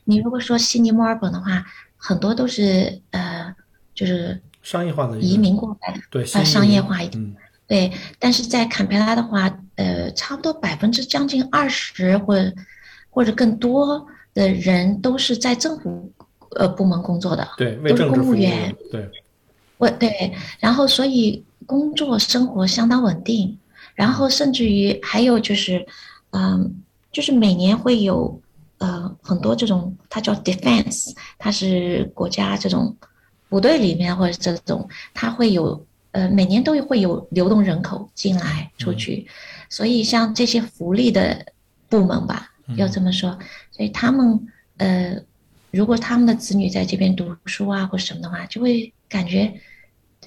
[0.05, 1.65] 你如果说悉尼、墨尔本的话，
[1.97, 3.55] 很多都是呃，
[3.95, 7.23] 就是商业化的移民过来的，对呃，商业化一点。
[7.23, 7.33] 点。
[7.33, 12.53] 嗯对，但是在坎培拉的话，呃，差不多百分之将近二十或者
[13.09, 16.11] 或者更多的人都是在政府
[16.55, 18.75] 呃部门工作的，对，为都是公务员。
[18.91, 19.09] 对，
[19.77, 23.57] 我对，然后所以工作生活相当稳定，
[23.95, 25.85] 然后甚至于还有就是，
[26.31, 28.39] 嗯，就是每年会有
[28.77, 32.95] 呃很多这种，它叫 defense，它是国家这种
[33.49, 39.27] 部队里面或者这种，它会有呃每年都会有流动人口进来出去，
[39.69, 41.45] 所以像这些福利的
[41.89, 43.37] 部门吧，要这么说，
[43.71, 45.15] 所以他们呃，
[45.73, 49.51] 如果他们的子女在这边读书啊或什么的话，就会感觉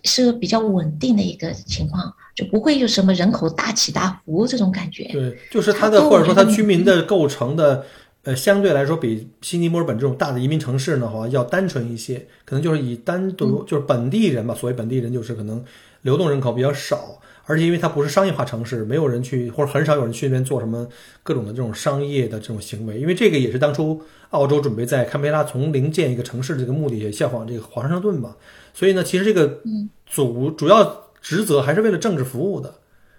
[0.02, 5.04] 是个比较稳定的一个情况，就不会有什么人口大起大伏这种感觉。
[5.04, 7.86] 对，就是它的或者说它居民的构成的，
[8.24, 15.64] 呃，相对来说比悉尼、墨尔本这种大的移民城市呢，话要单纯一些，可能就是以单独就是本地人吧，所谓本地人就是可能
[16.02, 20.86] 流动人口比较少，而且因为它不是商业化城市，没有人去或者很少有人去那边做什么
[21.22, 28.36] 各种的这种商业的这种行为，因为这个也是当初澳洲准备在堪培拉从零建一个城市的这个目的，也效仿这个华盛顿嘛，
[28.74, 29.62] 所以呢，其实这个
[30.04, 32.74] 主主要职责还是为了政治服务的。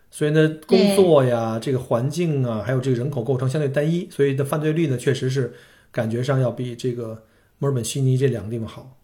[0.09, 5.53] 所以呢，工作呀，这个环境啊，还有这个人口构成相对单一，所以的犯罪率呢，确实是
[5.91, 7.23] 感觉上要比这个
[7.59, 8.96] 墨尔本、悉尼这两个地方好。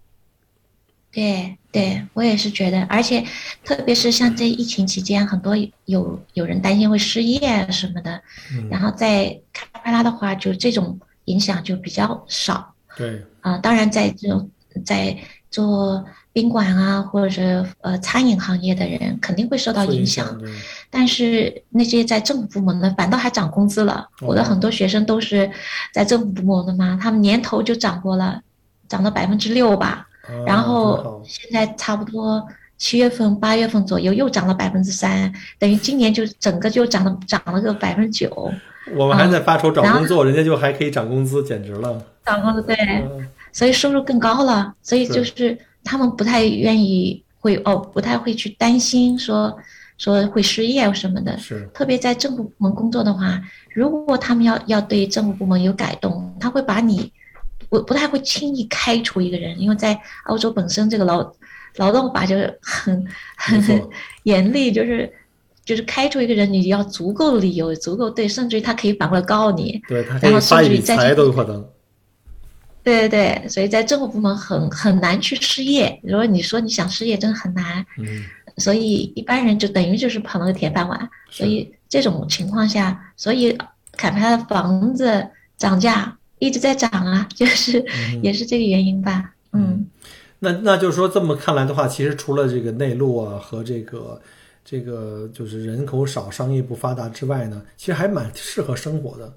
[1.13, 3.23] 对对，我也是觉得，而且
[3.63, 8.19] 特别是像这疫情期间，很多有有人担心会失业啊什么的，
[8.52, 12.73] 嗯然后在堪培拉的话，就这种影响就比较少。
[12.97, 14.49] 对，啊，当然，在这种
[14.84, 15.15] 在
[15.49, 20.41] 做宾馆啊或者呃餐饮行业的人肯定会受到受影影响，
[20.89, 24.08] 但是那些在政府部门的反倒还涨工资了。
[24.21, 25.49] 我的哦很多学生都是
[25.91, 28.41] 在政府部门的嘛，他们年头就涨过了，
[28.88, 32.45] 涨了百分之六吧，啊然后现在差不多
[32.77, 38.51] 七月份、八月份左右又涨了百分之三，等于今年就整个就涨了涨了个百分之九，
[38.95, 42.03] 我们还在发愁找工作，人家就还可以涨工资，简直了。
[42.25, 42.75] 涨工资对。
[42.75, 49.55] 嗯所以收入更高了，所以就是他们不太愿意会哦，不太会去担心说
[49.95, 51.38] 说会失业什么的。
[51.38, 53.39] 是，特别在政府部门工作的话，
[53.71, 57.13] 如果他们要要对政府部门有改动，他会把你
[57.73, 61.27] 不不太会轻易开除一个人，因为在澳洲本身这个劳
[61.77, 62.95] 劳动法就是很
[63.49, 63.89] 没很
[64.23, 65.12] 严厉，就是
[65.65, 69.81] 就是开除一个人，你要足够理由，足够对，甚至于他可以反过来告你。
[69.88, 71.67] 对他可然后以发一笔甚至于在财都有可能。
[72.83, 75.99] 对对对，所以在政府部门很很难去失业。
[76.03, 77.83] 如果你说你想失业，真的很难。
[77.97, 78.23] 嗯，
[78.57, 81.09] 所以一般人就等于就是捧了个铁饭碗。
[81.31, 83.57] 所以这种情况下，所以
[83.97, 87.84] 坎培拉的房子涨价一直在涨啊， 就是
[88.21, 89.34] 也是这个原因吧。
[89.53, 89.86] 嗯，
[90.39, 94.19] 那那就是说，这么看来的话，其实除了这个内陆啊和这个
[94.65, 99.34] 这个就是人口少、商业不发达之外呢，其实还蛮适合生活的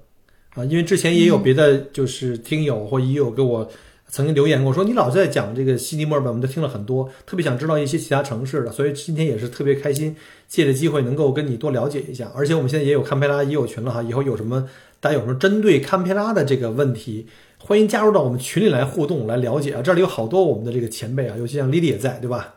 [0.55, 0.65] 啊。
[0.65, 3.69] 因为之前也有别的就是听友或也有给我
[4.09, 10.15] 曾经留言过说你老在讲这个悉尼、墨尔本，我们都听了很多，特别想知道一些其他城市的，所以今天也是特别开心，
[10.47, 12.31] 借着机会能够跟你多了解一下。
[12.33, 14.67] 而且我们现在也有堪培拉也有群了哈，以后有什么
[14.99, 19.81] 大家有什么针对堪培拉的这个问题，欢迎加入到我们群里来互动来了解啊。
[19.81, 22.55] 这里有好多我们的这个前辈啊，尤其像 Lily 也在，对吧？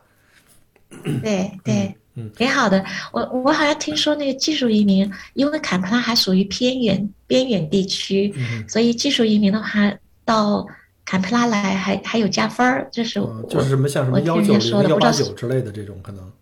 [1.22, 2.84] 对对，嗯，挺好的。
[3.12, 9.92] 我我好像听说那个技术移民，因为坎培拉还属于偏远边远地区，嗯所以技术移民的话
[10.24, 10.66] 到
[11.04, 16.32] 坎培拉来还还有加分儿，这是嗯就是什么像什么幺九零、幺八九之类的这种可能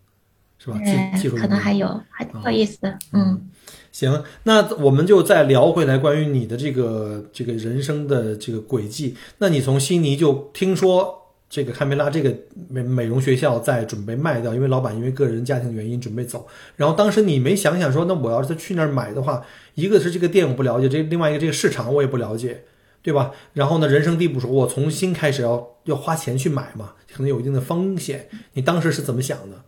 [0.58, 0.78] 是吧？
[0.78, 3.50] 对技技术移民可能还有还挺有意思的，嗯。
[3.98, 9.16] 行，那我们就再聊回来关于你的这个这个人生的这个轨迹。
[9.38, 12.32] 那你从悉尼就听说这个堪培拉这个
[12.68, 16.46] 美美容学校在准备卖掉，因为老板因为个人家庭原因准备走。
[16.76, 22.62] 然后当时你没想想说，那我要是去那儿买的话，一个是这个店我不了解，这另外一个这个市场我也不了解，
[23.02, 23.32] 对吧？
[23.52, 28.28] 然后呢，人生地不熟，我重新开始要要花钱去买嘛，可能有一定的风险。
[28.52, 29.64] 你当时是怎么想的？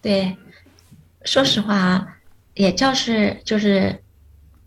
[0.00, 0.36] 对，
[1.24, 2.19] 说实话啊，
[2.54, 4.02] 也就是就是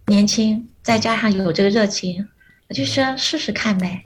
[0.07, 2.27] 年轻，再加上有这个热情，
[2.69, 4.05] 我就说试试看呗。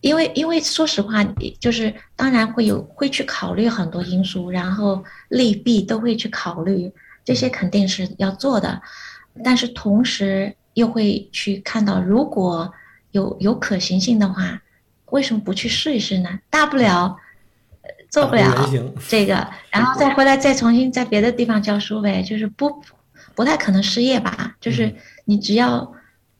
[0.00, 6.92] 因为因为说实话，你就是当然会有会去考虑很多因素，然后利弊都会去考虑，
[7.24, 8.82] 这些肯定是要做的，
[9.44, 12.72] 但是同时又会去看到，如果
[13.12, 14.60] 有有可行性的话，
[15.06, 16.40] 为什么不去试一试呢？
[16.50, 17.16] 大不了呃
[18.12, 18.44] 做不了
[19.08, 19.32] 这个，
[19.70, 22.70] 然后再回来再重新在别的地方教书呗，就是不
[23.34, 24.54] 不太可能失业吧？
[24.60, 24.94] 就是
[25.24, 25.90] 你只要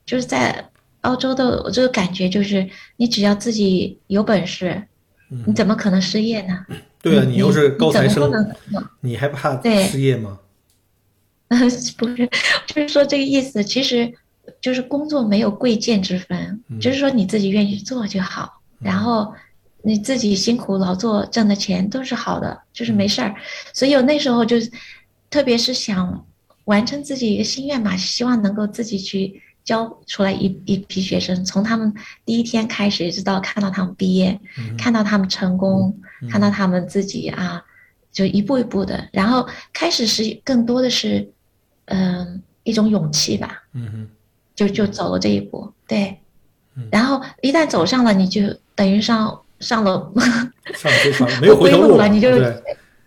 [0.05, 0.69] 就是在
[1.01, 4.83] 澳洲的我这个感觉就是，你只要自己有本事，
[5.31, 6.65] 嗯你怎么可能失业呢？
[7.01, 8.31] 对啊，你又是高材生
[9.01, 10.39] 你还怕失业吗？
[11.97, 12.29] 不是，
[12.67, 13.63] 就是说这个意思。
[13.63, 14.13] 其实
[14.61, 19.33] 就是工作没有贵贱之分，嗯就是说你自己愿意做就好，然后
[19.83, 23.35] 你自己辛苦劳作挣的钱都是好的，就是没事儿。
[23.73, 24.55] 所以我那时候就，
[25.29, 26.25] 特别是想
[26.65, 31.93] 完成自己一个心愿嘛，希望能够自己去教出来一一批学生，从他们
[32.25, 37.61] 第一天开始，一直到看到他们毕业，嗯看到他们成功，嗯看到他们自己啊，
[38.11, 41.29] 就一步一步的，然后开始是更多的是，
[41.85, 44.07] 嗯、一种勇气吧，嗯哼，
[44.55, 46.17] 就就走了这一步，对
[46.75, 48.41] 嗯，然后一旦走上了，你就
[48.75, 50.11] 等于上上了
[50.75, 52.29] 上飞船 没有回头不归路了，你就，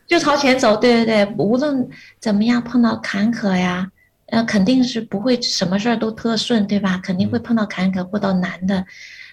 [0.07, 1.89] 就朝前走，对对对，无论
[2.19, 3.89] 怎么样碰到坎坷呀，
[4.27, 6.99] 呃，肯定是不会什么事儿都特顺，对吧？
[7.03, 8.85] 肯定会碰到坎坷，碰到难的，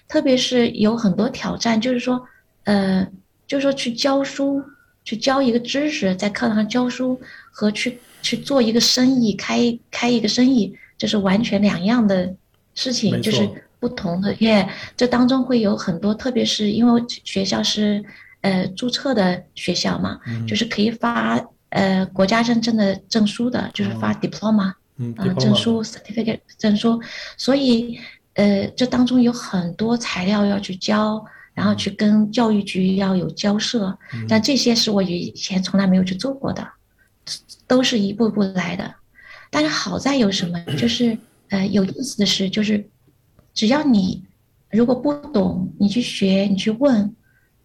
[0.06, 2.22] 特别是有很多挑战，就是说，
[2.64, 3.06] 呃，
[3.46, 4.62] 就是说去教书，
[5.04, 12.34] 去教一个知识，在课堂上教书和去去做一个生意，开开一个生意，这是完全两样的
[12.74, 13.48] 事情，就是
[13.84, 14.66] 不同的，耶，
[14.96, 18.02] 这当中会有很多，特别是因为学校是
[18.40, 20.46] 呃注册的学校嘛，嗯。
[20.46, 26.98] 就是可以发呃国家认证的证书的，就是发哦 diploma 嗯，证书 certificate 证书，
[27.36, 27.98] 所以
[28.32, 34.24] 呃这当中有很多材料要去交，然后去跟教育局要有交涉，嗯。
[34.26, 36.66] 但这些是我以前从来没有去做过的，
[37.66, 38.94] 都是一步步来的。
[39.50, 41.18] 但是好在有什么，就是
[41.50, 42.82] 呃有意思的是，就是
[43.54, 44.22] 只要你
[44.70, 47.14] 如果不懂，你去学，你去问，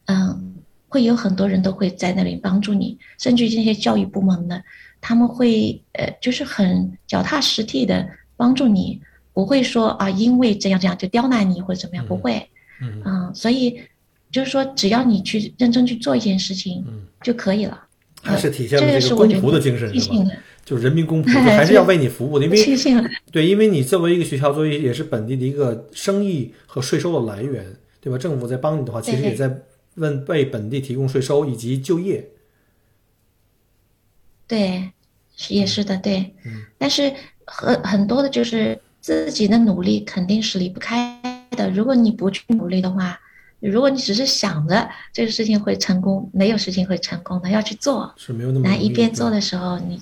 [0.06, 0.56] 嗯，
[0.88, 4.64] 会有很多人都会在那里帮助你，甚至于这些教育部门的，
[5.02, 9.02] 他们会呃就是很脚踏实地的帮助你，
[9.34, 12.48] 不会说啊因为这样这样就刁难你或者怎么样，不会，
[12.82, 13.82] 嗯嗯，所以
[14.32, 17.86] 就是说只要你去认真去做一件事情嗯，就可以了。
[18.22, 20.16] 还是体现这了这个是我觉得仆的精神，是吧？
[20.70, 22.58] 就是人民公仆， 就还是要为你服务的，因为
[23.32, 27.66] 对，因为你作为一个学校，作为也是本地的一个生意和税收的来源，
[28.00, 28.20] 对吧？
[28.20, 29.64] 政府在帮你的话，其实也在
[29.96, 32.30] 问为本地提供税收以及就业。
[34.48, 34.92] 对，
[35.36, 36.36] 是也是的，对。
[36.46, 37.12] 嗯但是
[37.46, 41.20] 很很多的就是自己的努力肯定是离不开
[41.58, 41.68] 的。
[41.72, 43.20] 如果你不去努力的话，
[43.60, 48.14] 如果你只是想着这个事情会成功，没有事情会成功的，要去做。
[48.18, 50.00] 是没有那么那容易对一边做的时候，你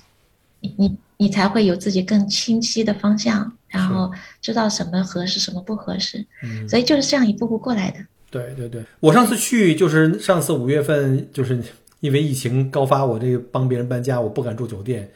[0.60, 6.24] 你你你才会有自己更清晰的方向，然后知道什么合适，什么不合适。
[6.42, 7.98] 嗯所以就是这样一步步过来的。
[8.30, 11.58] 对对对，我上次去就是上次五月份，就是
[12.00, 15.10] 因为疫情高发，我这个帮别人搬家，我不敢住酒店，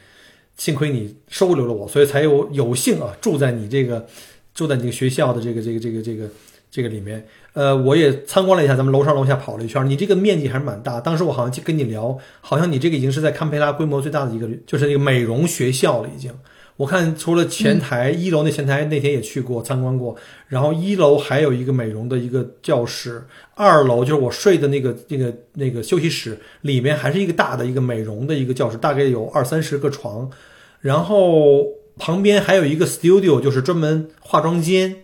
[0.57, 4.07] 幸亏你收留了我，所以才有有幸啊住在你这个
[4.55, 6.27] 住在你这个学校的这个这个这个这个
[6.73, 7.23] 这个里面。
[7.53, 10.99] 呃，我也参观了一下，咱们楼上楼下跑了一圈，你这个面积还是蛮大。
[10.99, 16.31] 当时我好像就跟你聊，好像你这个已经是在堪培拉规模最大的一个，就是那个美容学校了已经。
[16.77, 20.15] 我看除了前台，一楼那前台那天也去过参观过，
[20.47, 30.27] 然后一楼还有一个美容的一个教室，二楼就是我睡的那个那个那个休息室里面还是一个大的一个美容的一个教室，大概有二三十个床，
[30.81, 31.63] 然后
[31.99, 34.95] 旁边还有一个 studio，就是专门化妆间。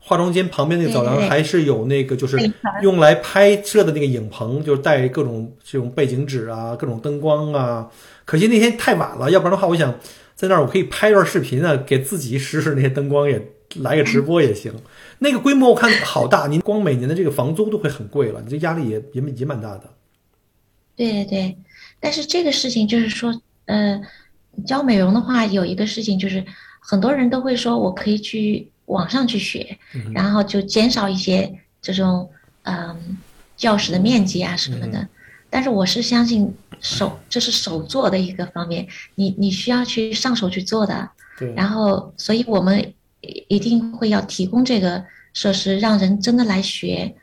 [0.00, 2.38] 化妆间旁边那个走廊还是有那个，就是
[2.82, 7.90] 用来拍摄的那个影棚，就是带各种这种背景纸啊，各种灯光啊。
[8.24, 9.94] 可惜那天太晚了，要不然的话，我想
[10.34, 14.72] 在那儿我可以拍一段视频啊，给自己试试那些灯光，也来个直播也行。
[15.18, 19.84] 那个规模我看好大，您光每年的这个房租都会很贵了，你这压力也也也蛮大的。
[20.96, 21.56] 对对对，
[22.00, 24.00] 但是这个事情就是说，呃，
[24.66, 26.42] 教美容的话，有一个事情就是
[26.80, 28.70] 很多人都会说我可以去。
[28.88, 29.78] 网上去学，
[30.12, 32.28] 然后就减少一些这种
[32.64, 33.16] 嗯
[33.56, 35.08] 教室的面积啊什么的。
[35.48, 41.08] 但是我是相信手这是手做的一个方面，你你需要去上手去做的。
[41.54, 42.92] 然后，所以我们
[43.46, 47.14] 一定会要提供这个设施，让人真的来学。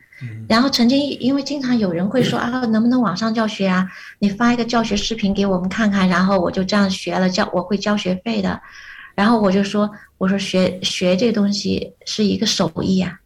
[0.48, 3.86] 然后曾经因为经常有人会说啊，能不能网上教学啊？
[4.20, 8.62] 你发一个教学视频给我们看看，然后我就这样学了，教我会交学费的。
[9.16, 13.18] 然后我就说，我说学学这个东西是一个手艺啊，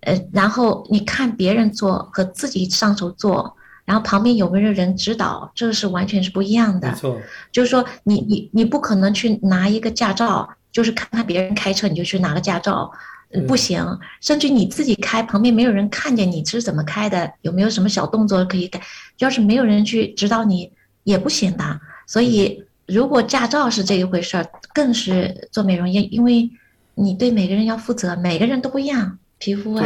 [0.00, 6.88] 呃，然后你看别人做和自己上手做，然后旁边有没有人指导，这个是完全是不一样的。
[6.90, 7.18] 没错，
[7.50, 12.92] 就是说你你你不可能去拿一个驾照，就是看看别人开车你就去拿个驾照，
[13.46, 13.82] 不行。
[14.20, 18.78] 甚至你自己开，旁边没有人看见你是怎么开的，有没有什么小动作可以改，
[19.18, 20.70] 要是没有人去指导你
[21.04, 21.80] 也不行的。
[22.06, 22.62] 所以。
[22.88, 26.50] 如果驾照是这一回事儿，更是做美容业，因为
[26.94, 29.84] 你对每个人要负责，每个人都不一样，皮肤啊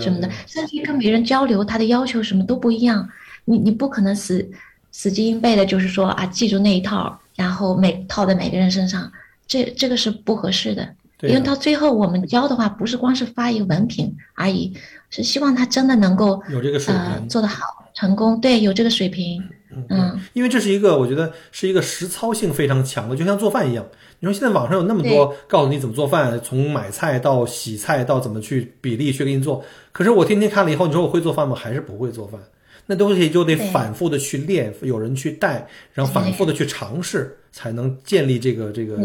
[0.00, 3.06] 什么的，甚至跟别人交流，他的要求什么都不一样。
[3.44, 4.48] 你你不可能死
[4.92, 9.10] 死记硬背的，就是说啊，记住那一套，然后每套在每个人身上，
[9.46, 10.88] 这这个是不合适的。
[11.22, 14.72] 因为到最后我们教的话，不是光是发一个文凭而已，
[15.10, 19.42] 是希望他真的能够有这个水平，做得好，成功，对，有这个水平。
[19.88, 23.84] 嗯，因为这是一个，我觉得是一个实操性非常强的，就像做饭一样。
[24.20, 31.56] 你说现在网上有那么多告诉你怎么做饭，从买菜到洗菜到怎么去比例去给你做，可是我天天看了以后，你说我会做饭吗？
[31.56, 32.40] 还是不会做饭？
[32.86, 38.98] 那东西就得反复的去练，有人去带，然后反复的去尝试，才能建立这个这个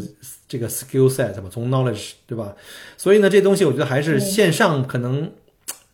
[0.48, 2.54] 这个 skill set 吧，从 knowledge 对吧？
[2.96, 5.32] 所以呢，这东西我觉得还是线上可能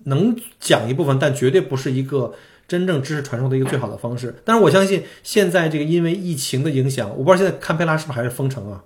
[0.04, 2.34] 能讲一部分，但绝对不是一个。
[2.68, 8.84] 真正知识传授的一个最好的方式，但是我相信现在这个因为疫情的影响，我不知道现在堪培拉是不是还是封城啊？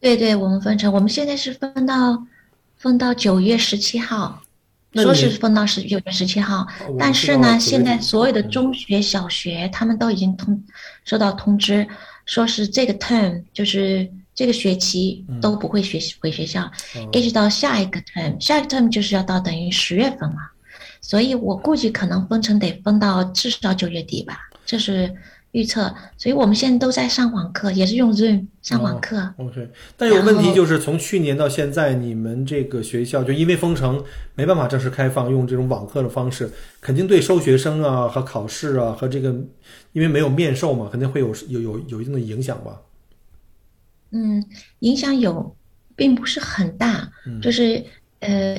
[0.00, 2.26] 对对，我们封城，我们现在是封到
[2.76, 4.42] 封到九月十七号，
[4.94, 6.66] 说是封到十九月十七号，
[6.98, 10.62] 但是呢，现在所有的中学、小学他们都已经通
[11.04, 11.86] 收到通知，
[12.26, 16.70] 说是这个 term 就是这个学期都不会学习回学校，
[17.12, 20.36] 一直到下一个 term，下一个 term 就是要到等于十月份了。
[21.02, 25.12] 所以我估计可能封城得封到至少九月底吧，这是
[25.50, 25.92] 预测。
[26.16, 29.34] 所以我们现在都在上网课，也是用 Zoom 上网课。
[29.36, 34.02] OK，但有问题就是从去年到现在，你们这个学校就因为封城
[34.36, 36.48] 没办法正式开放，用这种网课的方式，
[36.80, 39.34] 肯定对收学生啊和考试啊和这个，
[39.92, 42.80] 因为没有面授嘛，肯定会有有有有一定的影响吧？
[44.12, 44.42] 嗯，
[44.78, 45.56] 影响有，
[45.96, 47.10] 并不是很大，
[47.42, 47.84] 就是
[48.20, 48.56] 呃。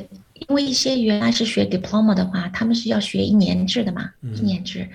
[0.47, 4.89] 因为一些原来是学 diploma 的话，他们是要学一年制的嘛，一年制，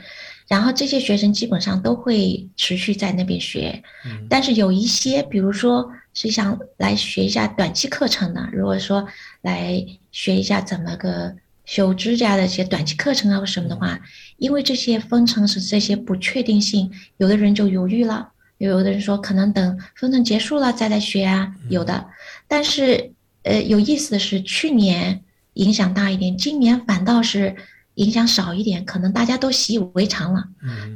[0.46, 3.82] 然后这些学生基本上都会持续在那边学，
[4.28, 9.06] 但是有一些，比如说是想来学一下短期课程的，如果说
[9.42, 11.34] 来学一下怎么个
[11.64, 13.98] 修指甲的一些短期课程啊或什么的话，
[14.36, 22.06] 因为这些分层是这些不确定性，有的人就犹豫了，有的人说可能等分层结束了再来学啊，有的，
[22.46, 23.12] 但是
[23.44, 25.22] 呃有意思的是去年。
[25.58, 27.54] 影响大一点，今年反倒是
[27.94, 30.44] 影响少一点，可能大家都习以为常了，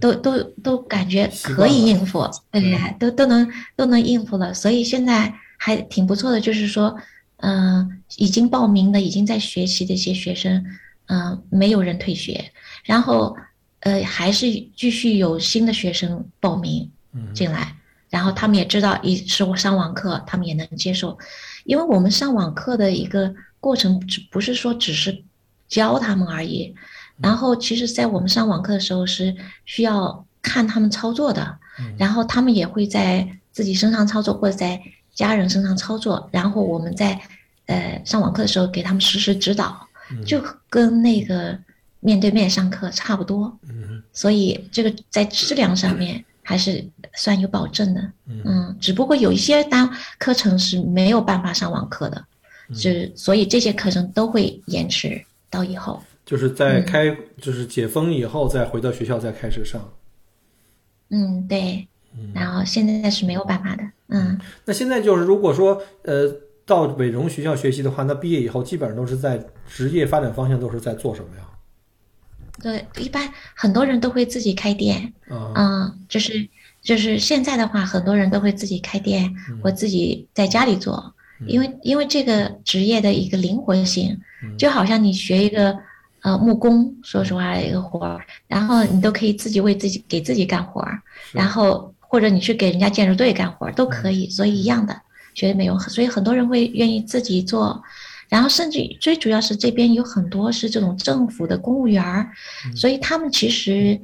[0.00, 6.40] 都都都感觉可以应付，对，都都能都能应付了，所以现在还挺不错的。
[6.40, 6.96] 就是说，
[7.38, 10.64] 嗯，已经报名的、已经在学习的一些学生，
[11.06, 12.52] 嗯，没有人退学，
[12.84, 13.36] 然后
[13.80, 14.46] 呃，还是
[14.76, 16.88] 继续有新的学生报名
[17.34, 17.74] 进来，
[18.10, 21.18] 然后他们也知道，一是我上网课，他们也能接受，
[21.64, 23.34] 因为我们上网课的一个。
[23.62, 25.22] 过程只不是说只是
[25.68, 26.74] 教他们而已，
[27.18, 29.32] 然后其实，在我们上网课的时候是
[29.64, 31.56] 需要看他们操作的，
[31.96, 34.82] 然后他们也会在自己身上操作或者在
[35.14, 37.20] 家人身上操作，然后我们在
[37.66, 39.86] 呃上网课的时候给他们实时指导，
[40.26, 41.56] 就跟那个
[42.00, 43.56] 面对面上课差不多。
[44.12, 46.24] 所以这个在质量上面。
[46.44, 46.84] 还是
[47.14, 48.12] 算有保证的。
[48.26, 49.88] 嗯，只不过有一些单
[50.18, 52.24] 课程是没有办法上网课的，
[52.74, 56.02] 是所以这些课程都会延迟到以后。
[56.24, 59.92] 就是在开，就是解封以后再回到学校再开始上。
[61.10, 61.86] 嗯，对。
[62.34, 63.82] 然后现在是没有办法的。
[64.08, 64.38] 嗯。
[64.64, 66.32] 那现在就是如果说呃
[66.64, 71.42] 到美容学校学习的话，那毕业以后基本上都是在职业发展方向都是在做什么呀？
[72.62, 75.12] 对，一般很多人都会自己开店。
[75.28, 76.48] 嗯，就是
[76.80, 81.12] 就是现在的话，很多人都会自己开店或自己在家里做，
[81.46, 84.18] 因为因为这个职业的一个灵活性，
[84.58, 85.76] 就好像你学一个。
[86.24, 94.96] 呃，木工，说实话，一个活儿，然后你都可以自己为自己给自己干活儿，然后或者你去给人家建筑队干活儿都可以，所以一样的
[95.34, 97.82] 学美容，所以很多人会愿意自己做，
[98.28, 102.30] 然后甚至最主要是这边有很多是这种政府的公务员儿，
[102.76, 104.00] 所以他们其实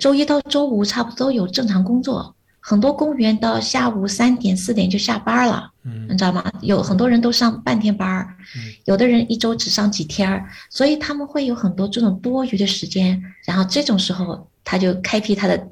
[0.00, 2.34] 周一到周五差不多有正常工作。
[2.64, 6.44] 很多公务员到下午三点四点就下班了，嗯，你知道吗？
[6.60, 8.36] 有很多人都上半天班儿，
[8.84, 15.68] 有的人一周只上几天儿，所以他们会有很多这种多余的时间，然后这种时候他就开辟他的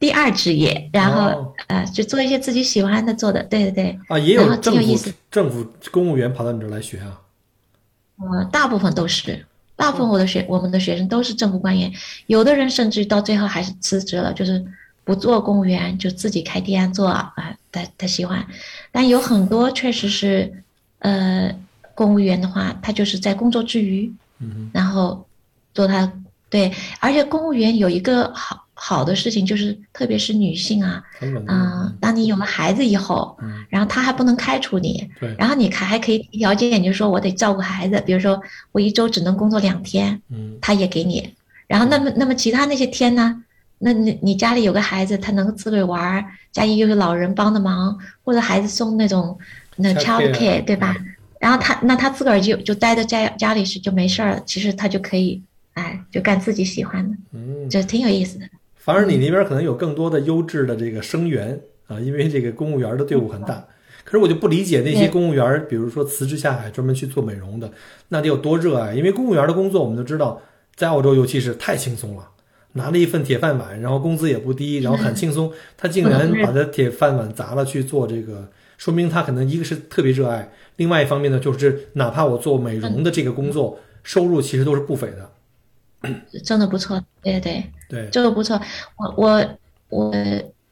[0.00, 3.98] 第二职业，然后呃，就做一些自己喜欢的做的，对对对。
[4.08, 7.20] 啊，也有政府政府公务员跑到你这儿来学啊？
[8.18, 11.92] 呃，大部分都是，大部分我的学我们的学生都是政府官员，
[12.26, 14.64] 有的人甚至到最后还是辞职了，就是。
[15.04, 17.32] 不做公务员就自己开店做啊，
[17.70, 18.46] 他他喜欢，
[18.90, 20.52] 但有很多确实是，
[21.00, 21.54] 呃，
[21.94, 25.26] 公务员的话，他就是在工作之余，嗯，然后
[25.74, 26.12] 做他
[26.48, 31.02] 对，而且公务员有一个好好的事情就是，特别是女性啊，
[31.48, 38.40] 嗯，当你有了孩子以后，嗯，然后他还不能开除你，对，然后你还还可以提条件，就是说我得照顾孩子，比如说
[38.70, 41.32] 我一周只能工作两天，嗯，他也给你，
[41.66, 43.42] 然后那么那么其他那些天呢？
[43.84, 49.36] 那你你家里有个孩子，他能自个儿玩儿，家里又有老人帮的忙，或者孩子送那种
[49.74, 50.96] 那 child care 对吧？
[51.40, 58.46] 然后他那他自个儿就就待在家家里是就没事儿了，其实他就可以哎就干自己喜欢的，嗯，就挺有意思的。
[58.76, 63.66] 反而你那边可能有更多的优质的这个生源啊，因为这个公务员的队伍很大。
[64.04, 67.70] 可是我就不理解那些公务员，比如说辞职下海专门去做美容的，
[68.08, 68.94] 那得有多热爱？
[68.94, 70.40] 因为公务员的工作我们都知道，
[70.74, 72.28] 在澳洲尤其是太轻松了。
[72.74, 75.52] 拿了一份铁饭碗，然后工资也不低，然后很轻松。
[75.76, 78.48] 他竟然把他铁饭碗砸了去做这个，
[78.78, 85.30] 说明他可能一个是特别热爱，另外一方面呢，就是哪怕我做美容的这个工作，收入其实都是不菲的。
[86.42, 88.58] 真的不错，对对对，这个不错。
[88.96, 89.58] 我我
[89.90, 90.14] 我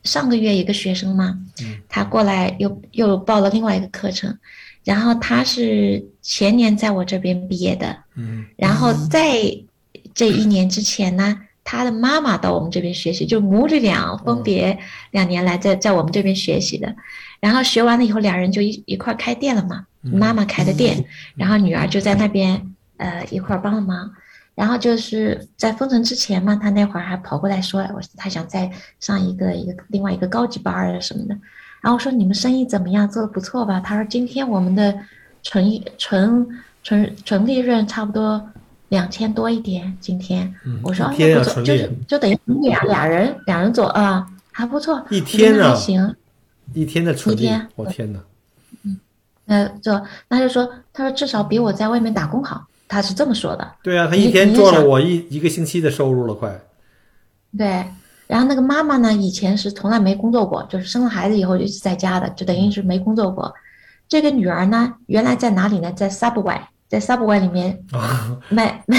[0.02, 1.38] 上个月一个学生嘛，
[1.86, 4.34] 他过来又又报了另外一个课程，
[4.84, 9.34] 然后他是前年在我这边毕业的，嗯，然后在
[10.14, 11.38] 这一年之前呢。
[11.70, 14.76] 他的妈妈到我们这边学习，就母女俩分别
[15.12, 16.92] 两年来在在我们这边学习的，
[17.38, 19.86] 然后学完了以后，两人就一一块开店了嘛。
[20.02, 21.04] 妈妈开的店，
[21.36, 24.10] 然后女儿就在那边呃一块帮了忙。
[24.56, 28.68] 然后就是在封城之前嘛，他那会儿还跑过来说，我他想再
[28.98, 31.38] 上一个一个另外一个高级班啊什么的。
[31.80, 33.08] 然后说你们生意怎么样？
[33.08, 33.78] 做的不错吧？
[33.78, 34.98] 他说今天我们的
[35.44, 36.48] 纯纯
[36.82, 38.44] 纯纯利润差不多。
[38.90, 46.14] 两千多一点，今天我说不错，就是就等于俩俩人俩人做啊，还不错，一天还行，
[46.74, 48.18] 一天的纯利，我天哪，
[48.82, 48.98] 嗯，
[49.44, 53.74] 那就那就说，他说至少比我在外面打工好，他是这么说的。
[53.80, 56.60] 对啊，他一天做了我一一个星期的收入了，快。
[57.56, 57.84] 对，
[58.26, 63.54] 然后那个妈妈呢，以前是从来没工作过，就是生了孩子以后就在家的，就等于是没工作过。
[64.08, 65.92] 这个女儿呢，原来在哪里呢？
[65.92, 66.60] 在 Subway。
[66.90, 67.82] 在 Subway 里面
[68.48, 68.98] 卖卖，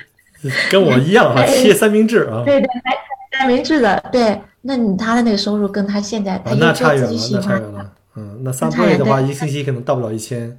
[0.72, 2.42] 跟我一样啊，切三明治啊。
[2.46, 4.02] 对对，卖三明治的。
[4.10, 7.92] 对，那你他的那个收入跟他现在，他那差远了，那差远了。
[8.14, 10.58] 嗯，那 Subway 的话，一个星期可能到不了一千。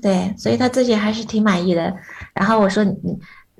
[0.00, 1.92] 对，所以他自己还是挺满意的。
[2.32, 2.94] 然后我说你，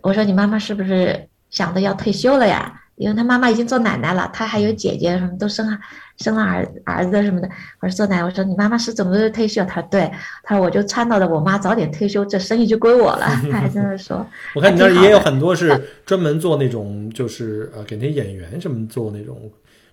[0.02, 2.80] 我说你妈妈是不是想着要退休了呀？
[2.96, 5.78] 因为他妈妈已经做奶奶了，他还有姐姐什么都生了，
[6.16, 7.48] 生了儿儿子什么的。
[7.80, 9.62] 我说做奶奶，我说你妈妈是怎么退休？
[9.64, 10.10] 他说对，
[10.42, 13.26] 他说我就倡导着我妈早点退休，这生意就归我了。
[13.52, 14.26] 他还这么说。
[14.56, 19.50] 我看你那儿也有很多是 专门做那种，就是呃给那些演员什么做那种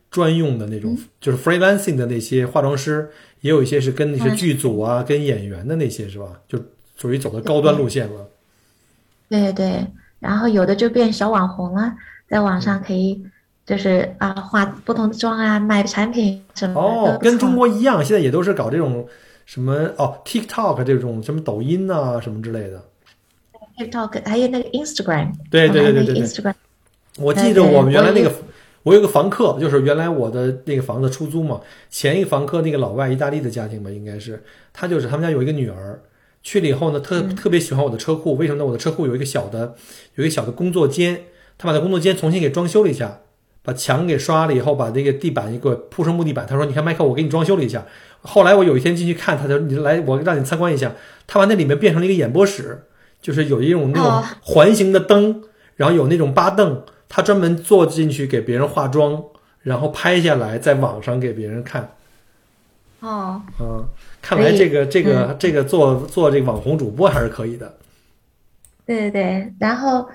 [0.09, 3.09] 专用的那种，就是 freelancing 的那些化妆师，
[3.41, 6.27] 也有一些是跟那些剧组啊、跟演员的那些是吧？
[6.47, 6.57] 就
[6.95, 8.27] 属于走的高端路线了。
[9.27, 9.85] 对对，
[10.19, 11.93] 然后有的就变小网红了。
[12.27, 13.23] 在网上可以，
[13.65, 17.13] 就是啊，化不同的妆啊，卖产品什么的。
[17.13, 19.07] 哦，跟中国一样，现在也都是搞这种
[19.45, 22.83] 什么哦，TikTok 这种什么抖音啊什么之类的。
[23.77, 25.31] TikTok 还有那个 Instagram。
[25.49, 26.23] 对对对对对。
[26.23, 26.53] Instagram。
[27.17, 28.31] 我记得我们原来那个，
[28.83, 35.99] 我有个房客，就是原来我的那个房子出租嘛，前一个房客那个老外意大利的家庭吧，应该是他就是他们家有一个女儿，
[36.41, 38.65] 去了以后呢，特特别喜欢我的车库，为什么呢？
[38.65, 39.75] 我的车库有一个小的
[40.15, 41.21] 有一个小的工作间，
[41.57, 43.19] 他把他工作间重新给装修了一下，
[43.61, 46.45] 把墙给刷了以后，把那个地板一个铺成木地板。
[46.47, 47.85] 他说：“你看，麦克，我给你装修了一下。”
[48.21, 50.93] 后来我有一天进去看，他说你来，我让你参观一下。
[51.27, 52.83] 他把那里面变成了一个演播室，
[53.21, 55.43] 就是有一种那种哦环形的灯，
[55.75, 59.23] 然后有那种八凳，他专门坐进去给别人化妆，
[59.61, 61.95] 然后拍下来在网上给别人看。
[62.99, 63.85] 哦，嗯，
[64.21, 67.77] 看来这个这个这个做做这个网红主播还是可以的。
[68.85, 70.07] 对对对，然后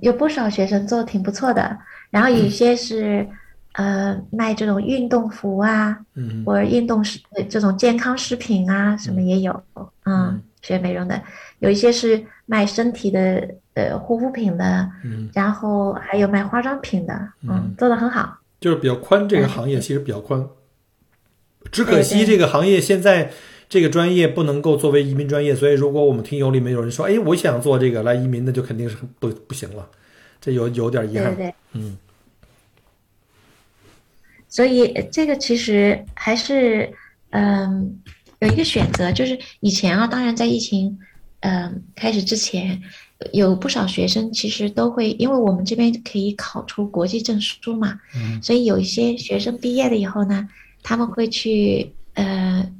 [0.00, 1.78] 有不少学生做的挺不错的，
[2.10, 3.26] 然后有些是
[3.72, 6.42] 呃卖这种运动服啊，嗯。
[6.44, 9.62] 或者运动食这种健康食品啊，什么也有，
[10.04, 11.20] 嗯，学美容的，
[11.60, 18.38] 有一些是卖身体的呃护肤品的，嗯，然后还有卖化妆品的，嗯，做的很好。
[18.60, 20.46] 就是比较宽，这个行业其实比较宽。
[21.70, 23.30] 只可惜这个行业现在
[23.72, 29.88] 这个专业不能够作为移民专业，所以如果我们听友里面有人说，哎，我想做这个来移民，那就肯定是不不行了，
[30.42, 31.34] 这有有点遗憾。
[31.34, 31.46] 对对。
[31.46, 31.96] 对，嗯。
[34.46, 36.92] 所以呃这个其实还是
[37.30, 37.98] 嗯
[38.40, 40.98] 有一个选择，就是以前啊，当然在疫情
[41.40, 42.78] 嗯开始之前，
[43.32, 48.42] 有不少学生其实都会，因为我们这边可以考出国际证书嘛，嗯。
[48.42, 50.46] 所以有一些学生毕业了以后呢，
[50.82, 52.70] 他们会去呃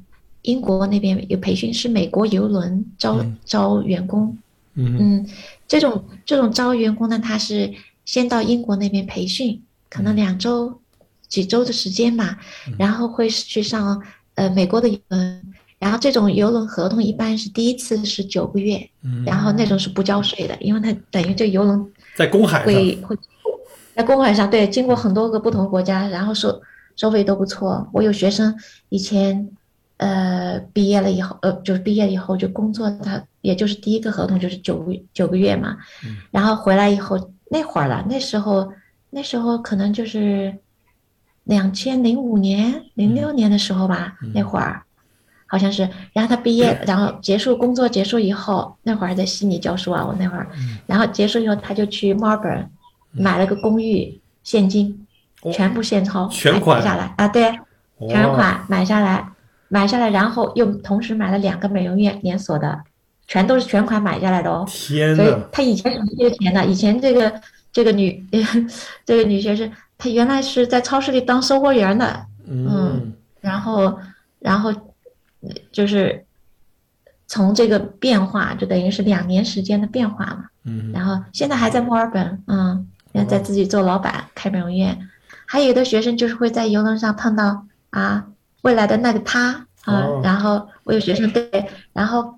[0.43, 3.37] 英国那边有培训，是美国邮轮招、嗯。
[3.45, 4.37] 招员工，
[4.75, 5.27] 嗯嗯，
[5.67, 7.73] 这种这种招员工呢，他是
[8.05, 10.79] 先到英国那边培训，可能两周、
[11.27, 12.37] 几周的时间吧，
[12.77, 14.01] 然后会去上
[14.35, 15.41] 呃美国的邮轮，
[15.79, 23.17] 然后这种邮轮合同一般是第一次是九个月，嗯，然后那种是不交税的，因为它等于这邮轮在公海上，会会
[23.95, 26.61] 在公海上对经过很多个不同国家，然后收
[26.95, 27.87] 收费都不错。
[27.93, 28.53] 我有学生
[28.89, 29.49] 以前
[30.03, 35.77] 呃毕业了以后，呃就是毕业以后就工作，他也就是第一个合同就是九个九个月嘛，
[36.31, 38.71] 然后回来以后那会儿了，那时候
[39.09, 40.53] 那时候可能就是
[41.45, 44.83] 两千零五年、零六年的时候吧，那会儿。
[45.45, 50.47] 好像是，然后他毕业，然后结束工作结束以后，那会儿还在悉尼教书啊，我那会儿，
[50.87, 52.71] 然后结束以后他就去墨尔本
[53.11, 55.05] 买了个公寓，现金，
[55.43, 55.51] 哦。
[55.51, 56.79] 全部现钞全款。
[56.79, 57.13] 买下来。
[57.17, 57.49] 啊，对，
[57.99, 59.23] 哦全款买下来，
[59.73, 62.79] 买下来，然后又同时买了两个美容院连锁的，
[63.27, 64.63] 全都是全款买下来的哦。
[64.67, 68.23] 所以她以前是没这个钱的，以前这个这个女
[69.03, 73.11] 这个女学生，她原来是在超市里当收货员的，嗯
[73.41, 73.97] 然后
[74.37, 74.69] 然后
[75.41, 76.23] 呃就是
[77.25, 80.45] 从这个变化，就等于是两年时间的变化嘛。
[80.65, 85.09] 嗯然后现在还在墨尔本，嗯，现在在自己做老板，开美容院。
[85.47, 88.27] 还有的学生就是会在游轮上碰到啊
[88.63, 90.21] 未来的那个他啊，哦。
[90.23, 91.49] 然后我有学生对，
[91.93, 92.33] 然后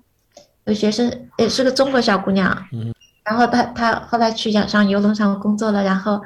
[0.66, 6.20] 有学生也是个中国小姑娘，嗯，然后她她后来去上上游轮上工作了，然后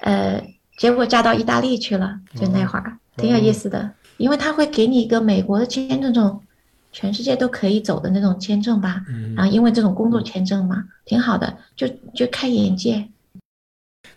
[0.00, 0.42] 呃，
[0.78, 6.40] 结果嫁到意大利去了，就那会儿、挺有意思的，因为他会给你一个美国的签证，这种
[6.92, 9.34] 全世界都可以走的那种签证吧，嗯。
[9.34, 13.08] 然后因为这种工作签证嘛，挺好的，就就开眼界。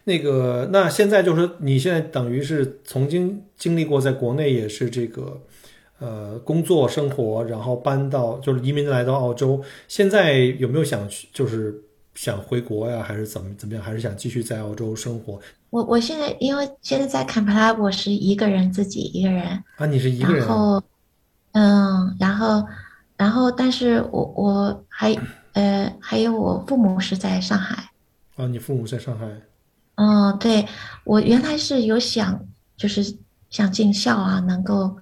[0.06, 5.42] 那个，那现在就是说你现在等于是曾经经历过，在国内也是这个
[6.00, 9.64] 呃工作生活，然后搬到就是移民来到澳洲。
[9.88, 11.74] 现在有没有想去，就是
[12.16, 15.40] 想回国呀，还是怎么怎么样，还是想继续在澳洲生活
[15.70, 19.86] 我我现在因为现在在坎培拉，我是一个人自己一个人，啊？
[19.86, 20.48] 你是一个人啊？
[20.48, 20.84] 然后
[21.54, 22.68] 嗯，然后
[23.16, 25.16] 然后但是我我还
[25.54, 27.90] 呃还有我父母是在上海。
[28.36, 29.26] 啊，你父母在上海？
[29.96, 30.68] 嗯，对，
[31.04, 33.16] 我原来是有想，就是
[33.50, 34.98] 想尽孝啊，能够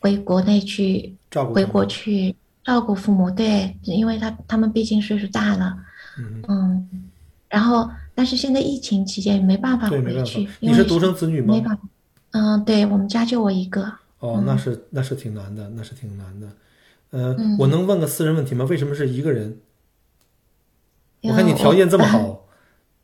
[0.00, 3.30] 回国内去，回照顾回国去照顾父母。
[3.30, 5.78] 对，因为他他们毕竟岁数大了，
[6.18, 7.08] 嗯，嗯，
[7.48, 10.48] 然后但是现在疫情期间没办法对，没办法回去，。
[10.60, 11.54] 你是独生子女吗？
[11.54, 11.82] 没办法。
[12.32, 13.92] 嗯，对我们家就我一个。
[14.18, 16.48] 哦，那是那是挺难的，那是挺难的。
[17.10, 18.64] 呃，我能问个私人问题吗？
[18.64, 19.58] 为什么是一个人？
[21.22, 22.45] 我看你条件这么好，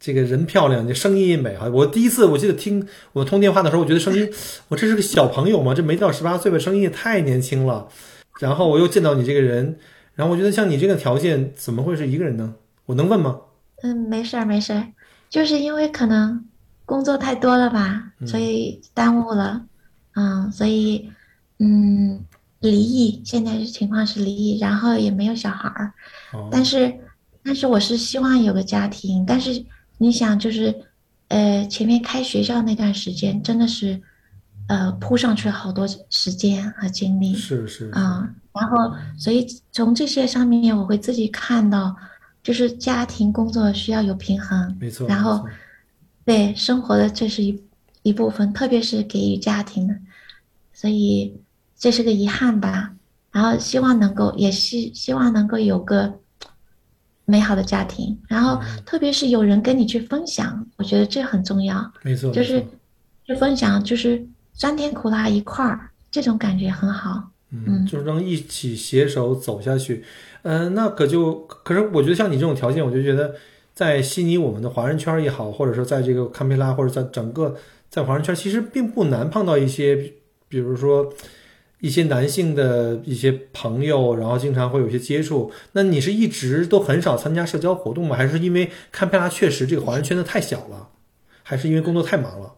[0.03, 1.69] 这个人漂亮，你声音也美哈。
[1.69, 4.29] 我第一次我记得听我通电话的时候，我觉得声音，
[4.67, 7.87] 我这是个小朋友嘛，这没到十八岁吧，声音也太年轻了。
[8.41, 9.79] 然后我又见到你这个人，
[10.17, 12.53] 然后我觉得像你这个条件，怎么会是一个人呢？
[12.87, 13.39] 我能问吗？
[13.85, 14.89] 嗯，没事儿没事儿，
[15.31, 16.45] 就是因为可能
[16.85, 19.65] 工作太多了吧，所以耽误了，
[20.17, 21.09] 嗯，所以
[21.61, 22.25] 嗯，
[22.59, 25.93] 离异，现在情况是离异，然后也没有小孩儿，
[26.33, 26.93] 哦，但是
[27.45, 29.65] 但是我是希望有个家庭，但是
[30.03, 30.75] 你想就是，
[31.29, 34.03] 呃，前面开学校那段时间真的是，
[34.67, 37.37] 呃，扑上去了好多时间和精力。
[37.37, 38.77] 是是啊、然后
[39.17, 41.95] 所以从这些上面我会自己看到，
[42.43, 45.07] 就是家庭工作需要有平衡，没错。
[45.07, 45.47] 然后
[46.25, 47.63] 对生活的这是一
[48.03, 49.95] 一部分，特别是给予家庭的，
[50.73, 51.41] 所以
[51.79, 52.93] 这是个遗憾吧。
[53.31, 56.13] 然后希望能够，也希希望能够有个
[57.33, 61.91] 美好的家庭，然后嗯特别是有人跟你去分享，我觉得这很重要。
[62.03, 62.63] 没错，就是
[63.25, 64.23] 去分享，就是
[64.53, 67.31] 酸甜苦辣一块儿，这种感觉很好。
[67.51, 70.05] 嗯，就是能一起携手走下去。
[70.43, 73.35] 嗯、那可就可是我觉得像你这种条件，我就觉得
[73.73, 77.57] 在悉尼我们的华人圈也好，或者说在这个堪培拉，或者在整个
[77.89, 79.97] 在华人圈，其实并不难碰到一些，
[80.49, 81.11] 比如说
[81.83, 85.51] 一些男性的一些朋友，然后经常会有一些接触。
[85.73, 88.17] 那你是一直都很少参加社交活动吗？
[88.17, 90.91] 还是因为堪培拉确实这个华人圈子太小了，
[91.43, 92.55] 还是因为工作太忙了？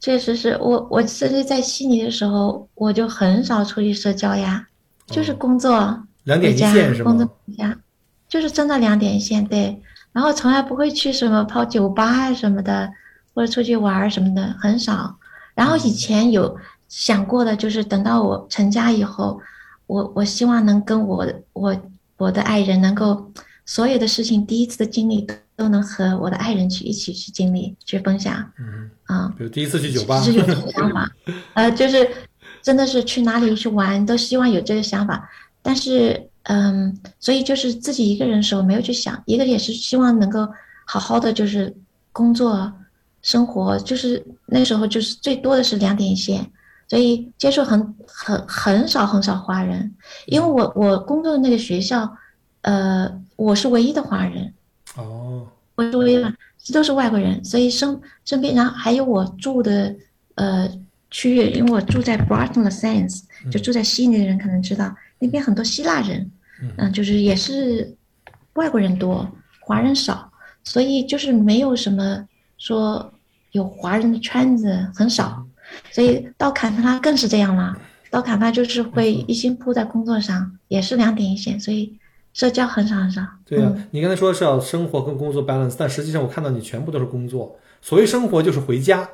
[0.00, 4.66] 确实是我，我甚至在悉尼的时候，我就很少出去社交呀，
[5.06, 7.32] 就是工作两点一，线是工作吗？
[7.46, 7.78] 回家，
[8.26, 9.78] 就是真的两点一线，对。
[10.12, 12.90] 然后从来不会去什么泡酒吧啊什么的，
[13.34, 15.18] 或者出去玩儿什么的，很少。
[15.54, 16.56] 然后以前有
[16.96, 19.40] 想过的，就是等到我成家以后，
[19.88, 21.76] 我我希望能跟我我
[22.16, 23.32] 我的爱人能够
[23.66, 31.10] 所有的事情，第一次的经历都都能和我的爱人去一起去经历去分享，嗯，啊、比如第一次去酒吧，是有这个想法，
[31.54, 32.08] 呃，就是
[32.62, 35.28] 真的是去哪里去玩都希望有这个想法，
[35.62, 40.48] 但是嗯，所以就是自己一个人的时候没有去想，一个也是希望能够
[40.84, 41.74] 好好的就是
[42.12, 42.72] 工作
[43.22, 46.50] 生活，就是那时候就是最多的是两点一线，
[46.88, 49.94] 所以接触很很很少很少华人，
[50.26, 52.16] 因为我我工作的那个学校，
[52.62, 54.52] 呃，我是唯一的华人。
[54.96, 59.94] 哦，我是唯一的，这都是外国人，所以身身边，然后还有我住的
[60.36, 60.70] 呃
[61.10, 66.30] 区域，因为我住在 Brighton Sands，就住在悉尼的人可能知道，那边很多希腊人，
[66.76, 67.96] 嗯、就是也是
[68.54, 69.28] 外国人多，
[69.60, 70.30] 华人少，
[70.62, 72.24] 所以就是没有什么
[72.56, 73.12] 说
[73.50, 75.44] 有华人的圈子很少，
[75.90, 77.76] 所以到坎特拉更是这样了，
[78.10, 81.98] 到坎特拉就是会一心扑在工作上，也是两点一线，所以
[82.32, 83.22] 社交很少很少。
[83.44, 87.56] 对呀、嗯你刚才说是要生活跟工作 balance，但实际上我看到你全部都是工作。
[87.80, 89.08] 所谓生活就是回家，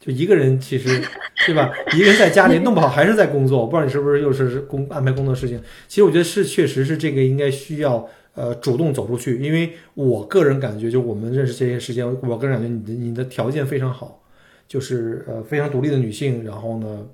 [0.00, 1.02] 就一个人其实
[1.46, 1.70] 对吧？
[1.94, 3.60] 一个人在家里弄不好还是在工作。
[3.60, 5.60] 我不知道你是不是又是工安排工作事情。
[5.86, 14.22] 其实我觉得是确实是这个应该需要呃主动走出去，因为我个人感觉，就我们认识这些时间，我个人感觉你的你的条件非常好，
[14.68, 17.06] 就是呃非常独立的女性，然后呢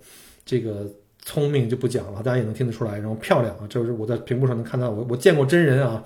[0.44, 0.86] 这个。
[1.24, 2.98] 聪明就不讲了，大家也能听得出来。
[2.98, 6.02] 然后漂亮啊，这是我在屏幕上能看到，我我见过真人啊。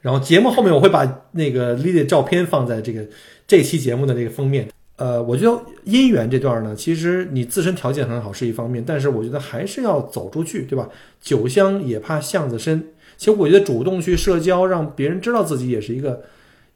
[0.00, 3.06] 然后节目后面我会把那个 Lily 的照片放在这个
[3.46, 4.70] 这期节目的这个封面。
[4.96, 5.50] 呃，我觉得
[5.84, 10.88] 姻缘这段呢，其实你自身条件很好是一方面，但是我觉得还是要走出去，对吧？
[11.20, 12.82] 酒香也怕巷子深。
[13.18, 16.22] 其实我觉得主动去社交，让别人知道自己，也是一个，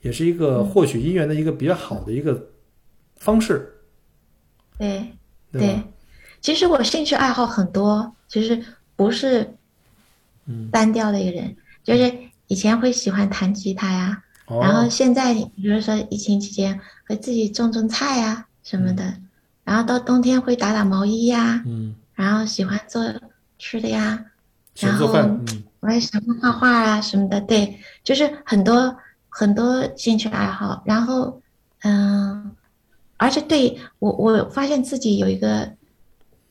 [0.02, 2.50] 也是一个获取姻缘的一个比较好的一个
[3.16, 3.77] 方式，
[4.78, 5.12] 对
[5.52, 5.60] 对？
[5.60, 5.82] 对，
[6.40, 8.62] 其实我兴趣爱好很多，就是
[8.96, 9.54] 不是
[10.46, 10.70] 嗯。
[10.70, 12.12] 单调的一个人，就是
[12.46, 19.14] 以前会喜欢弹吉他呀，哦，然后现在比如说疫情期间会自己种种菜呀什么的，
[19.64, 23.02] 然后到冬天会打打毛衣呀，嗯，然后喜欢做
[23.58, 24.24] 吃的呀，
[24.74, 25.64] 喜欢做饭，嗯。
[25.80, 28.96] 我也喜欢画画啊什么的，对，就是很多
[29.28, 31.40] 很多兴趣爱好，然后
[31.82, 32.50] 嗯，
[33.18, 35.70] 而且对我我发现自己有一个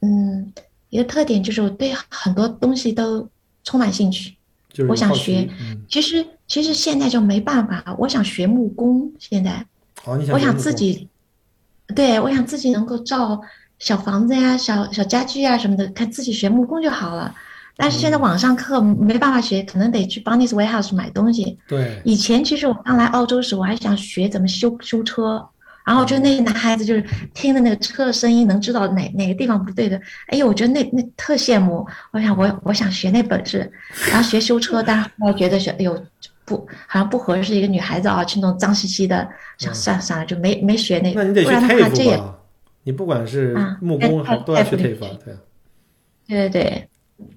[0.01, 0.53] 嗯
[0.89, 3.27] 一个特点，就是我对很多东西都
[3.63, 4.35] 充满兴趣。
[4.71, 9.65] 就是我想学嗯，其实其实现在就没办法，我想学木工，现在
[10.05, 11.09] 我想自己，
[11.95, 13.41] 对，我想自己能够造
[13.79, 17.33] 小房子呀、小小家具啊什么的，看自己学木工就好了。
[17.75, 21.57] 但是现嗯在网上课没办法学，可能得去 Barnes Warehouse 买东西。
[21.67, 25.47] 对，以前其实我刚来澳洲时，我还想学怎么修修车，
[25.87, 27.01] 然后就那个男孩子就是
[27.33, 29.97] 听着那个车的声音，能知道哪哪个地方不对的。
[30.27, 33.71] 哎呦，我觉得那那特羡慕，我想我我想学那本事，
[34.11, 35.97] 然后学修车，但是后来觉得学哎呦
[36.43, 36.57] 不
[36.87, 39.25] 好像不合适一个女孩子啊，去那种脏兮兮的，
[39.57, 41.23] 想算了算了，就没没学那个。
[41.23, 42.35] 那你得去不然的话，这也吧？
[42.83, 45.37] 你不管是啊木工还都要去 TAFE 啊，对啊。
[46.27, 46.89] 对对对，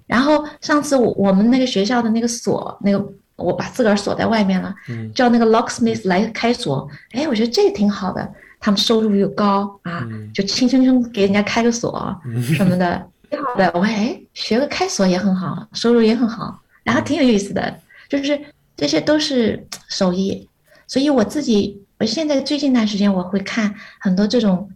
[0.07, 3.01] 然后上次我我们那个学校的那个锁，那个
[3.41, 5.11] 我把自个儿锁在外面了，嗯。
[5.13, 10.31] 叫那个 locksmith 来开锁，哎，我觉得这挺好的，他们收入又高啊，嗯。
[10.33, 12.41] 就轻轻松给人家开个锁嗯。
[12.41, 13.71] 什么的，挺好的。
[13.73, 17.79] 我哎，学个开锁也很好，收入也很好，然后挺有意思的，
[18.09, 18.39] 就是
[18.75, 20.47] 这些都是手艺，
[20.87, 24.69] 所以我自己我现在最近一段时间我会看很多这种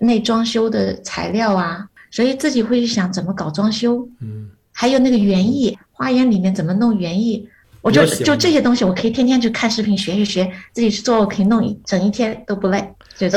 [0.00, 7.48] 内装修的材料啊，所以自己会去想怎么搞装修，嗯，还有那个园艺，花园里面怎么弄园艺。
[7.88, 12.78] 我就就这些东西，我可以天天去看视频学一学，自己去做，我可以弄一整一天都不累，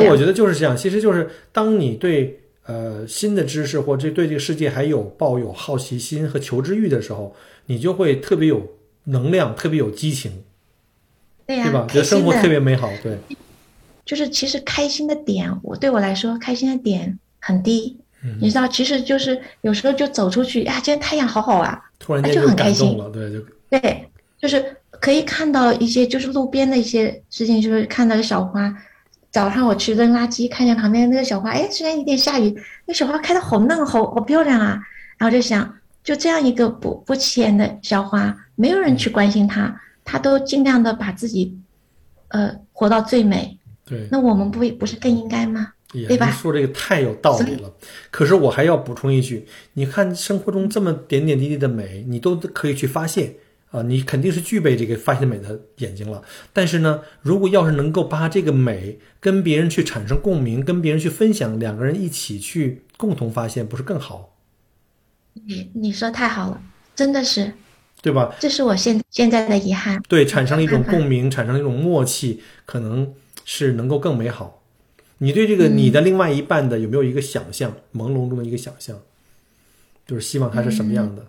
[0.10, 0.18] 我。
[0.18, 0.76] 觉得就是这样。
[0.76, 7.34] 其实就是当你对呃新的知识或这对这个世界还有抱有好奇心和求知欲的时候，
[7.68, 8.68] 你就会特别有
[9.06, 10.43] 能量，特别有激情，
[11.47, 11.88] 对呀、对吧？
[11.89, 12.91] 觉得生活特，别美好。
[13.02, 13.18] 对，
[14.06, 17.97] 就是其实开心的点，我对我来说开心的点很低。
[18.24, 23.10] 嗯你知道，其实就是有时候就走出去，呀，今天太阳好好啊，突然间就很开心了。
[23.10, 24.06] 对，就对，
[24.42, 28.76] 就是可以看到一些就是路边的一些事情，就是看到小花。
[29.30, 32.54] 早上我去扔垃圾，看见旁边那个小花，哎，虽然有点下雨，
[32.86, 34.82] 那小花开的好嫩，好好漂亮啊。
[35.18, 35.74] 然后就想，
[36.04, 41.58] 就这样一个不不起眼的小花，没有人去关心它，它都尽量的把自己，
[42.30, 43.58] 呃，活到最美。
[43.86, 44.08] 对。
[44.12, 45.72] 那我们不不是更应该吗？
[45.94, 47.72] 对吧您说这个太有道理了。
[48.10, 53.36] 可是我还要补充一句，你看生活中这么点点滴滴的美，你都可以去发现
[53.72, 56.22] 啊，你肯定是具备这个发现美的眼睛了。
[56.51, 64.36] 但是呢，如果要是能够把这个美跟别人去产生共鸣，跟别人去分享，两个人一起去共同发现，不是更好，
[65.34, 66.61] 你你说太好了，
[66.93, 67.53] 真的是，
[68.01, 68.36] 对吧？
[68.39, 70.03] 这是我现现在的遗憾。
[70.09, 73.13] 对，产生了一种共鸣，产生了一种默契，可能
[73.45, 74.61] 是能够更美好。
[75.19, 78.99] 你对这个你的另外一半的有没有一个想象，朦胧中的一个想象，
[80.05, 81.28] 就是希望他是什么样的？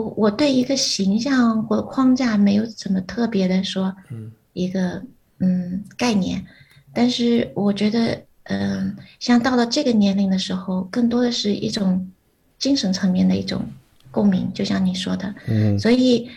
[0.00, 3.94] 我我对一个形象或框架没有什么特别的说，
[4.52, 5.02] 一个
[5.38, 6.44] 嗯概念，
[6.94, 12.10] 但是我觉得，嗯，像到了这个年龄的时候，更多的是一种
[12.58, 13.62] 精神层面的一种
[14.10, 15.78] 共鸣，就像你说的，嗯。
[15.78, 16.28] 所以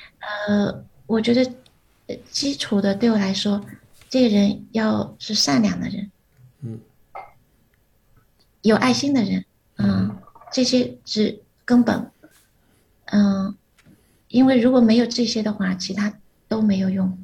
[0.48, 1.42] 呃，我觉得
[2.08, 3.64] 呃基础的对我来说，
[4.10, 6.12] 这个人要是善良的人，
[6.62, 6.80] 嗯，
[8.62, 9.44] 有爱心的人，
[9.78, 10.16] 嗯，
[10.52, 12.12] 这些是根本，
[13.14, 13.56] 嗯，
[14.30, 16.12] 因为如果没有这些的话，其他
[16.48, 17.16] 都没有用。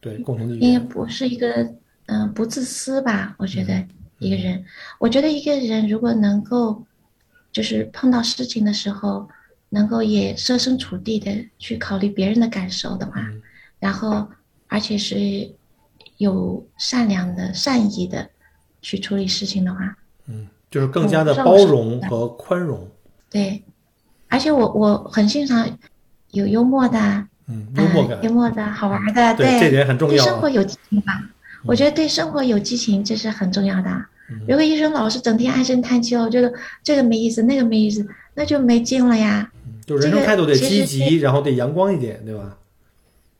[0.00, 1.74] 对，共同的语应该，不是一个
[2.06, 3.34] 嗯、不自私吧？
[3.38, 3.82] 我觉得
[4.18, 4.62] 一个人，
[4.98, 6.84] 我觉得一个人如果能够
[7.50, 9.26] 就是碰到事情的时候，
[9.70, 13.26] 能够也设身处地的去考虑别人的感受的话，
[13.78, 14.28] 然后
[14.68, 15.50] 而且是
[16.18, 18.28] 有善良的善意的
[18.82, 19.96] 去处理事情的话，
[20.26, 22.86] 嗯就是更加的包容和宽容。
[23.30, 23.62] 对，
[24.28, 25.68] 而且我我很欣赏
[26.32, 31.22] 有幽默的啊，嗯，幽默感嗯，幽默的好玩的，对这点很重对要啊生活有激情吧。
[31.64, 34.04] 我觉得对生活有激情，这是很重要的
[34.48, 36.52] 如果一生老是整天唉声叹气，我觉得
[36.82, 39.50] 这个没意思，那个没意思，那就没劲了呀。
[39.86, 42.56] 就人生这个态度得积极，然后得阳光一点，对吧？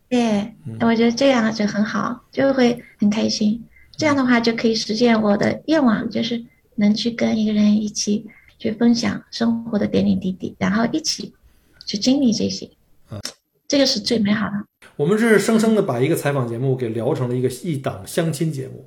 [0.09, 3.64] 对，嗯我觉得这样就很好，就会很开心。
[3.97, 6.45] 这样的话就可以实现我的愿望，就是
[6.76, 8.26] 能去跟一个人一起
[8.64, 11.30] 去分享生活的点点滴滴，然后一起
[11.84, 12.66] 去经历这些。
[13.10, 13.20] 嗯
[13.68, 14.52] 这个是最美好的。
[14.96, 18.82] 我们是生生的把一个采访节目给聊成了一个一档相亲节目。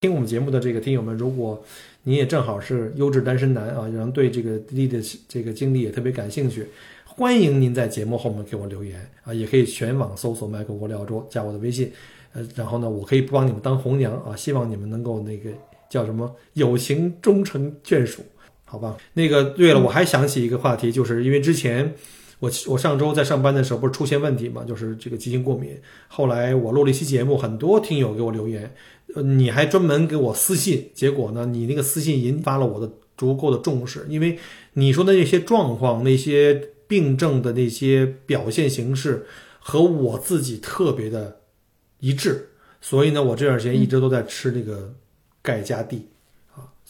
[0.00, 1.60] 听我们节目的这个听友们，如果
[2.04, 6.68] 你也正好是优质单身男啊，然后对这个滴滴的这个经历也特别感兴趣，
[7.04, 11.90] 欢迎您在节目后面给我留言啊，也可以全网搜索“麦克国聊桌”，加我的微信，
[12.32, 15.50] 呃，然后呢，我可以帮你们当红娘啊，希望你们能够那个
[15.88, 18.22] 叫什么有情终成眷属，
[18.66, 18.98] 好吧？
[19.14, 21.94] 那个对了，我还想起一个话题，就是因为之前。
[22.38, 25.74] 我我上周在上班的时候不是出现问题嘛，就是这个急性过敏。
[26.06, 28.74] 后来我录了一期节目，很多听友给我留言，
[29.24, 34.38] 你还专门给我私信，结果呢，你那个私信引发了我的足够的重视，因为
[34.74, 39.24] 你说的那些状况、那些病症的那些表现形式
[39.58, 41.38] 和我自己特别的
[42.00, 42.50] 一致，
[42.82, 44.94] 所以呢，我这段时间一直都在吃那个
[45.40, 46.06] 钙加 D，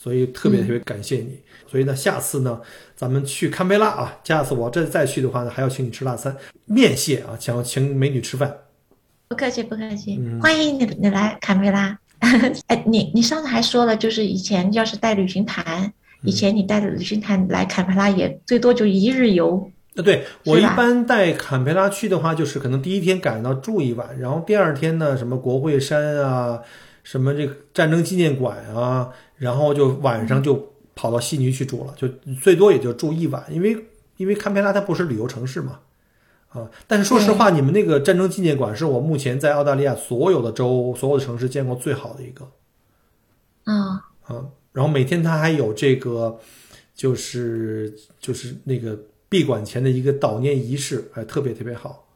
[0.07, 1.37] 所以特别特别感谢你。
[1.67, 2.61] 所以呢，下次呢，
[2.95, 6.37] 咱们去堪培拉啊，下次我这再去的话呢，还要请你吃大餐，
[6.67, 8.57] 面谢啊，想要请美女吃饭。
[9.27, 11.99] 不客气，不客气，嗯欢迎你你来堪培拉。
[12.69, 15.93] 哎，你你上次还说了，就是以前要是带旅行团，
[16.23, 19.69] 以前你带着旅行团来堪培拉也最多就一日游。
[19.97, 26.61] 呃，对我一般带坎培拉去的话，就是可能第一天赶到住一晚，然后第二天呢，什么国会山啊，
[27.03, 32.09] 什么这个战争纪念馆啊，然后就晚上就跑到悉尼去住了，就
[32.41, 33.77] 最多也就住一晚，因为
[34.17, 35.81] 因为堪培拉它不是旅游城市嘛，
[36.49, 42.51] 啊，但是说实话，你们那个战争纪念馆是我目前在澳大利亚所有的州、所有的城市见过最好的一个。
[43.65, 46.39] 啊、啊，然后每天它还有这个，
[46.95, 52.09] 就是就是那个闭馆前的一个悼念仪式，哎，特别特别好。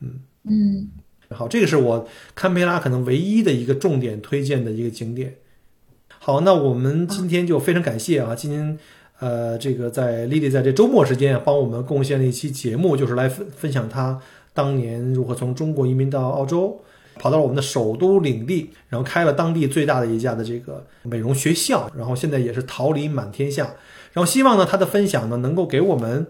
[0.00, 0.88] 嗯嗯，
[1.30, 5.36] 好，这个是我堪培拉可能唯一的一个重点推荐的一个景点。
[6.26, 8.76] 好，那我们今天就非常感谢啊，今天
[9.20, 14.20] 呃，这个在丽丽在这周末时间啊，帮我们贡献了一期节目，就是来分分享她
[14.52, 16.80] 当年如何从中国移民到澳洲，
[17.14, 23.76] 跑到了我们的首都领地，然后开了当地最大的一家的这个美容学校，然后现在也是桃李满天下。
[24.12, 26.26] 然后希望呢，她的分享呢，能够给我们。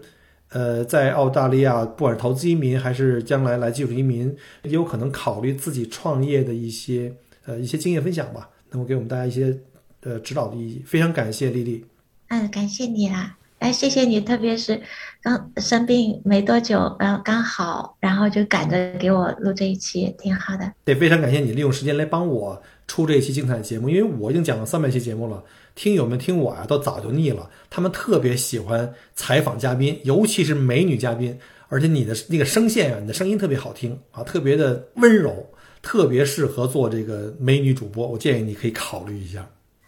[0.49, 7.15] 呃，在澳大利亚，不管是投资移民还是将来来技术移民，也有可能考虑自己创业的一些
[7.47, 9.57] 呃一些经验分享吧，能够给我们大家一些
[10.01, 10.83] 呃指导的意义。
[10.85, 11.85] 非常感谢丽丽。
[12.29, 14.81] 嗯，感谢你啦，哎，谢谢你，特别是
[15.21, 20.73] 刚生病没多久，然后刚好，然后就赶着给我录这一期，挺好的。
[20.83, 25.43] 对，非常感谢你利用时间来帮我出这一期精彩的节目，因为我已经讲了三百期节目了。
[25.73, 27.49] 听友们听我呀，都早就腻了。
[27.69, 31.37] 他们特别喜欢采访嘉宾，尤其是美女嘉宾，
[31.69, 35.47] 而且你的那个声线啊，你的声音特别好听啊，特别的温柔，
[35.81, 38.07] 特别适合做这个美女主播。
[38.07, 39.47] 我建议你可以考虑一下。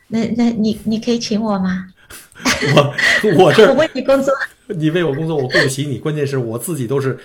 [0.09, 1.87] 那那你你可以请我吗？
[2.75, 4.33] 我我这 我为你工作，
[4.67, 5.97] 你为我工作，我雇不起你。
[5.97, 7.17] 关键是我自己都是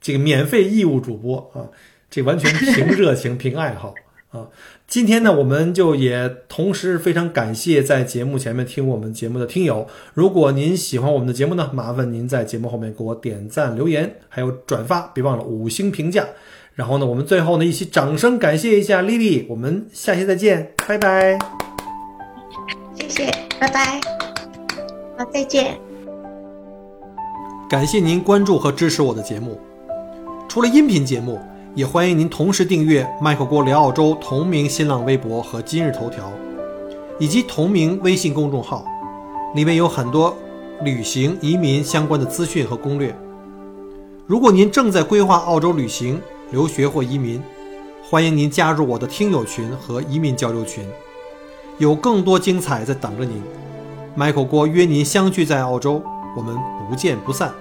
[0.00, 1.68] 这个免费义务主播啊，
[2.10, 3.94] 这完全凭热情，凭爱好
[4.30, 4.48] 啊。
[4.86, 9.86] 今天呢，我们就也同时非常感谢在节目前面听我们节目的听友。
[10.14, 16.26] 如果您喜欢我们的节目呢，麻烦您在节目后面给我点赞、留言，还有转发，别忘了五星评价。
[16.74, 19.46] 然后呢，我们最后呢，一起掌声感谢一下丽丽。
[19.48, 21.67] 我们下期再见，拜拜。
[23.08, 23.98] 谢谢，拜拜，
[25.16, 25.78] 好，再见。
[27.70, 29.58] 感谢您关注和支持我的节目。
[30.46, 31.40] 除了音频节目。
[31.74, 36.28] 也欢迎您同时订阅“麦克郭聊澳洲”同名新浪微博和今日头条，
[37.20, 38.84] 以及同名微信公众号，
[39.54, 40.36] 里面有很多
[40.82, 43.16] 旅行、移民相关的资讯和攻略。
[44.26, 47.40] 如果您正在规划澳洲旅行、留学或移民，
[48.02, 50.84] 欢迎您加入我的听友群和移民交流群，
[51.78, 53.40] 有更多精彩在等着您。
[54.16, 56.02] ，Michael 郭约您相聚在澳洲，
[56.36, 56.56] 我们
[56.88, 57.52] 不见不散。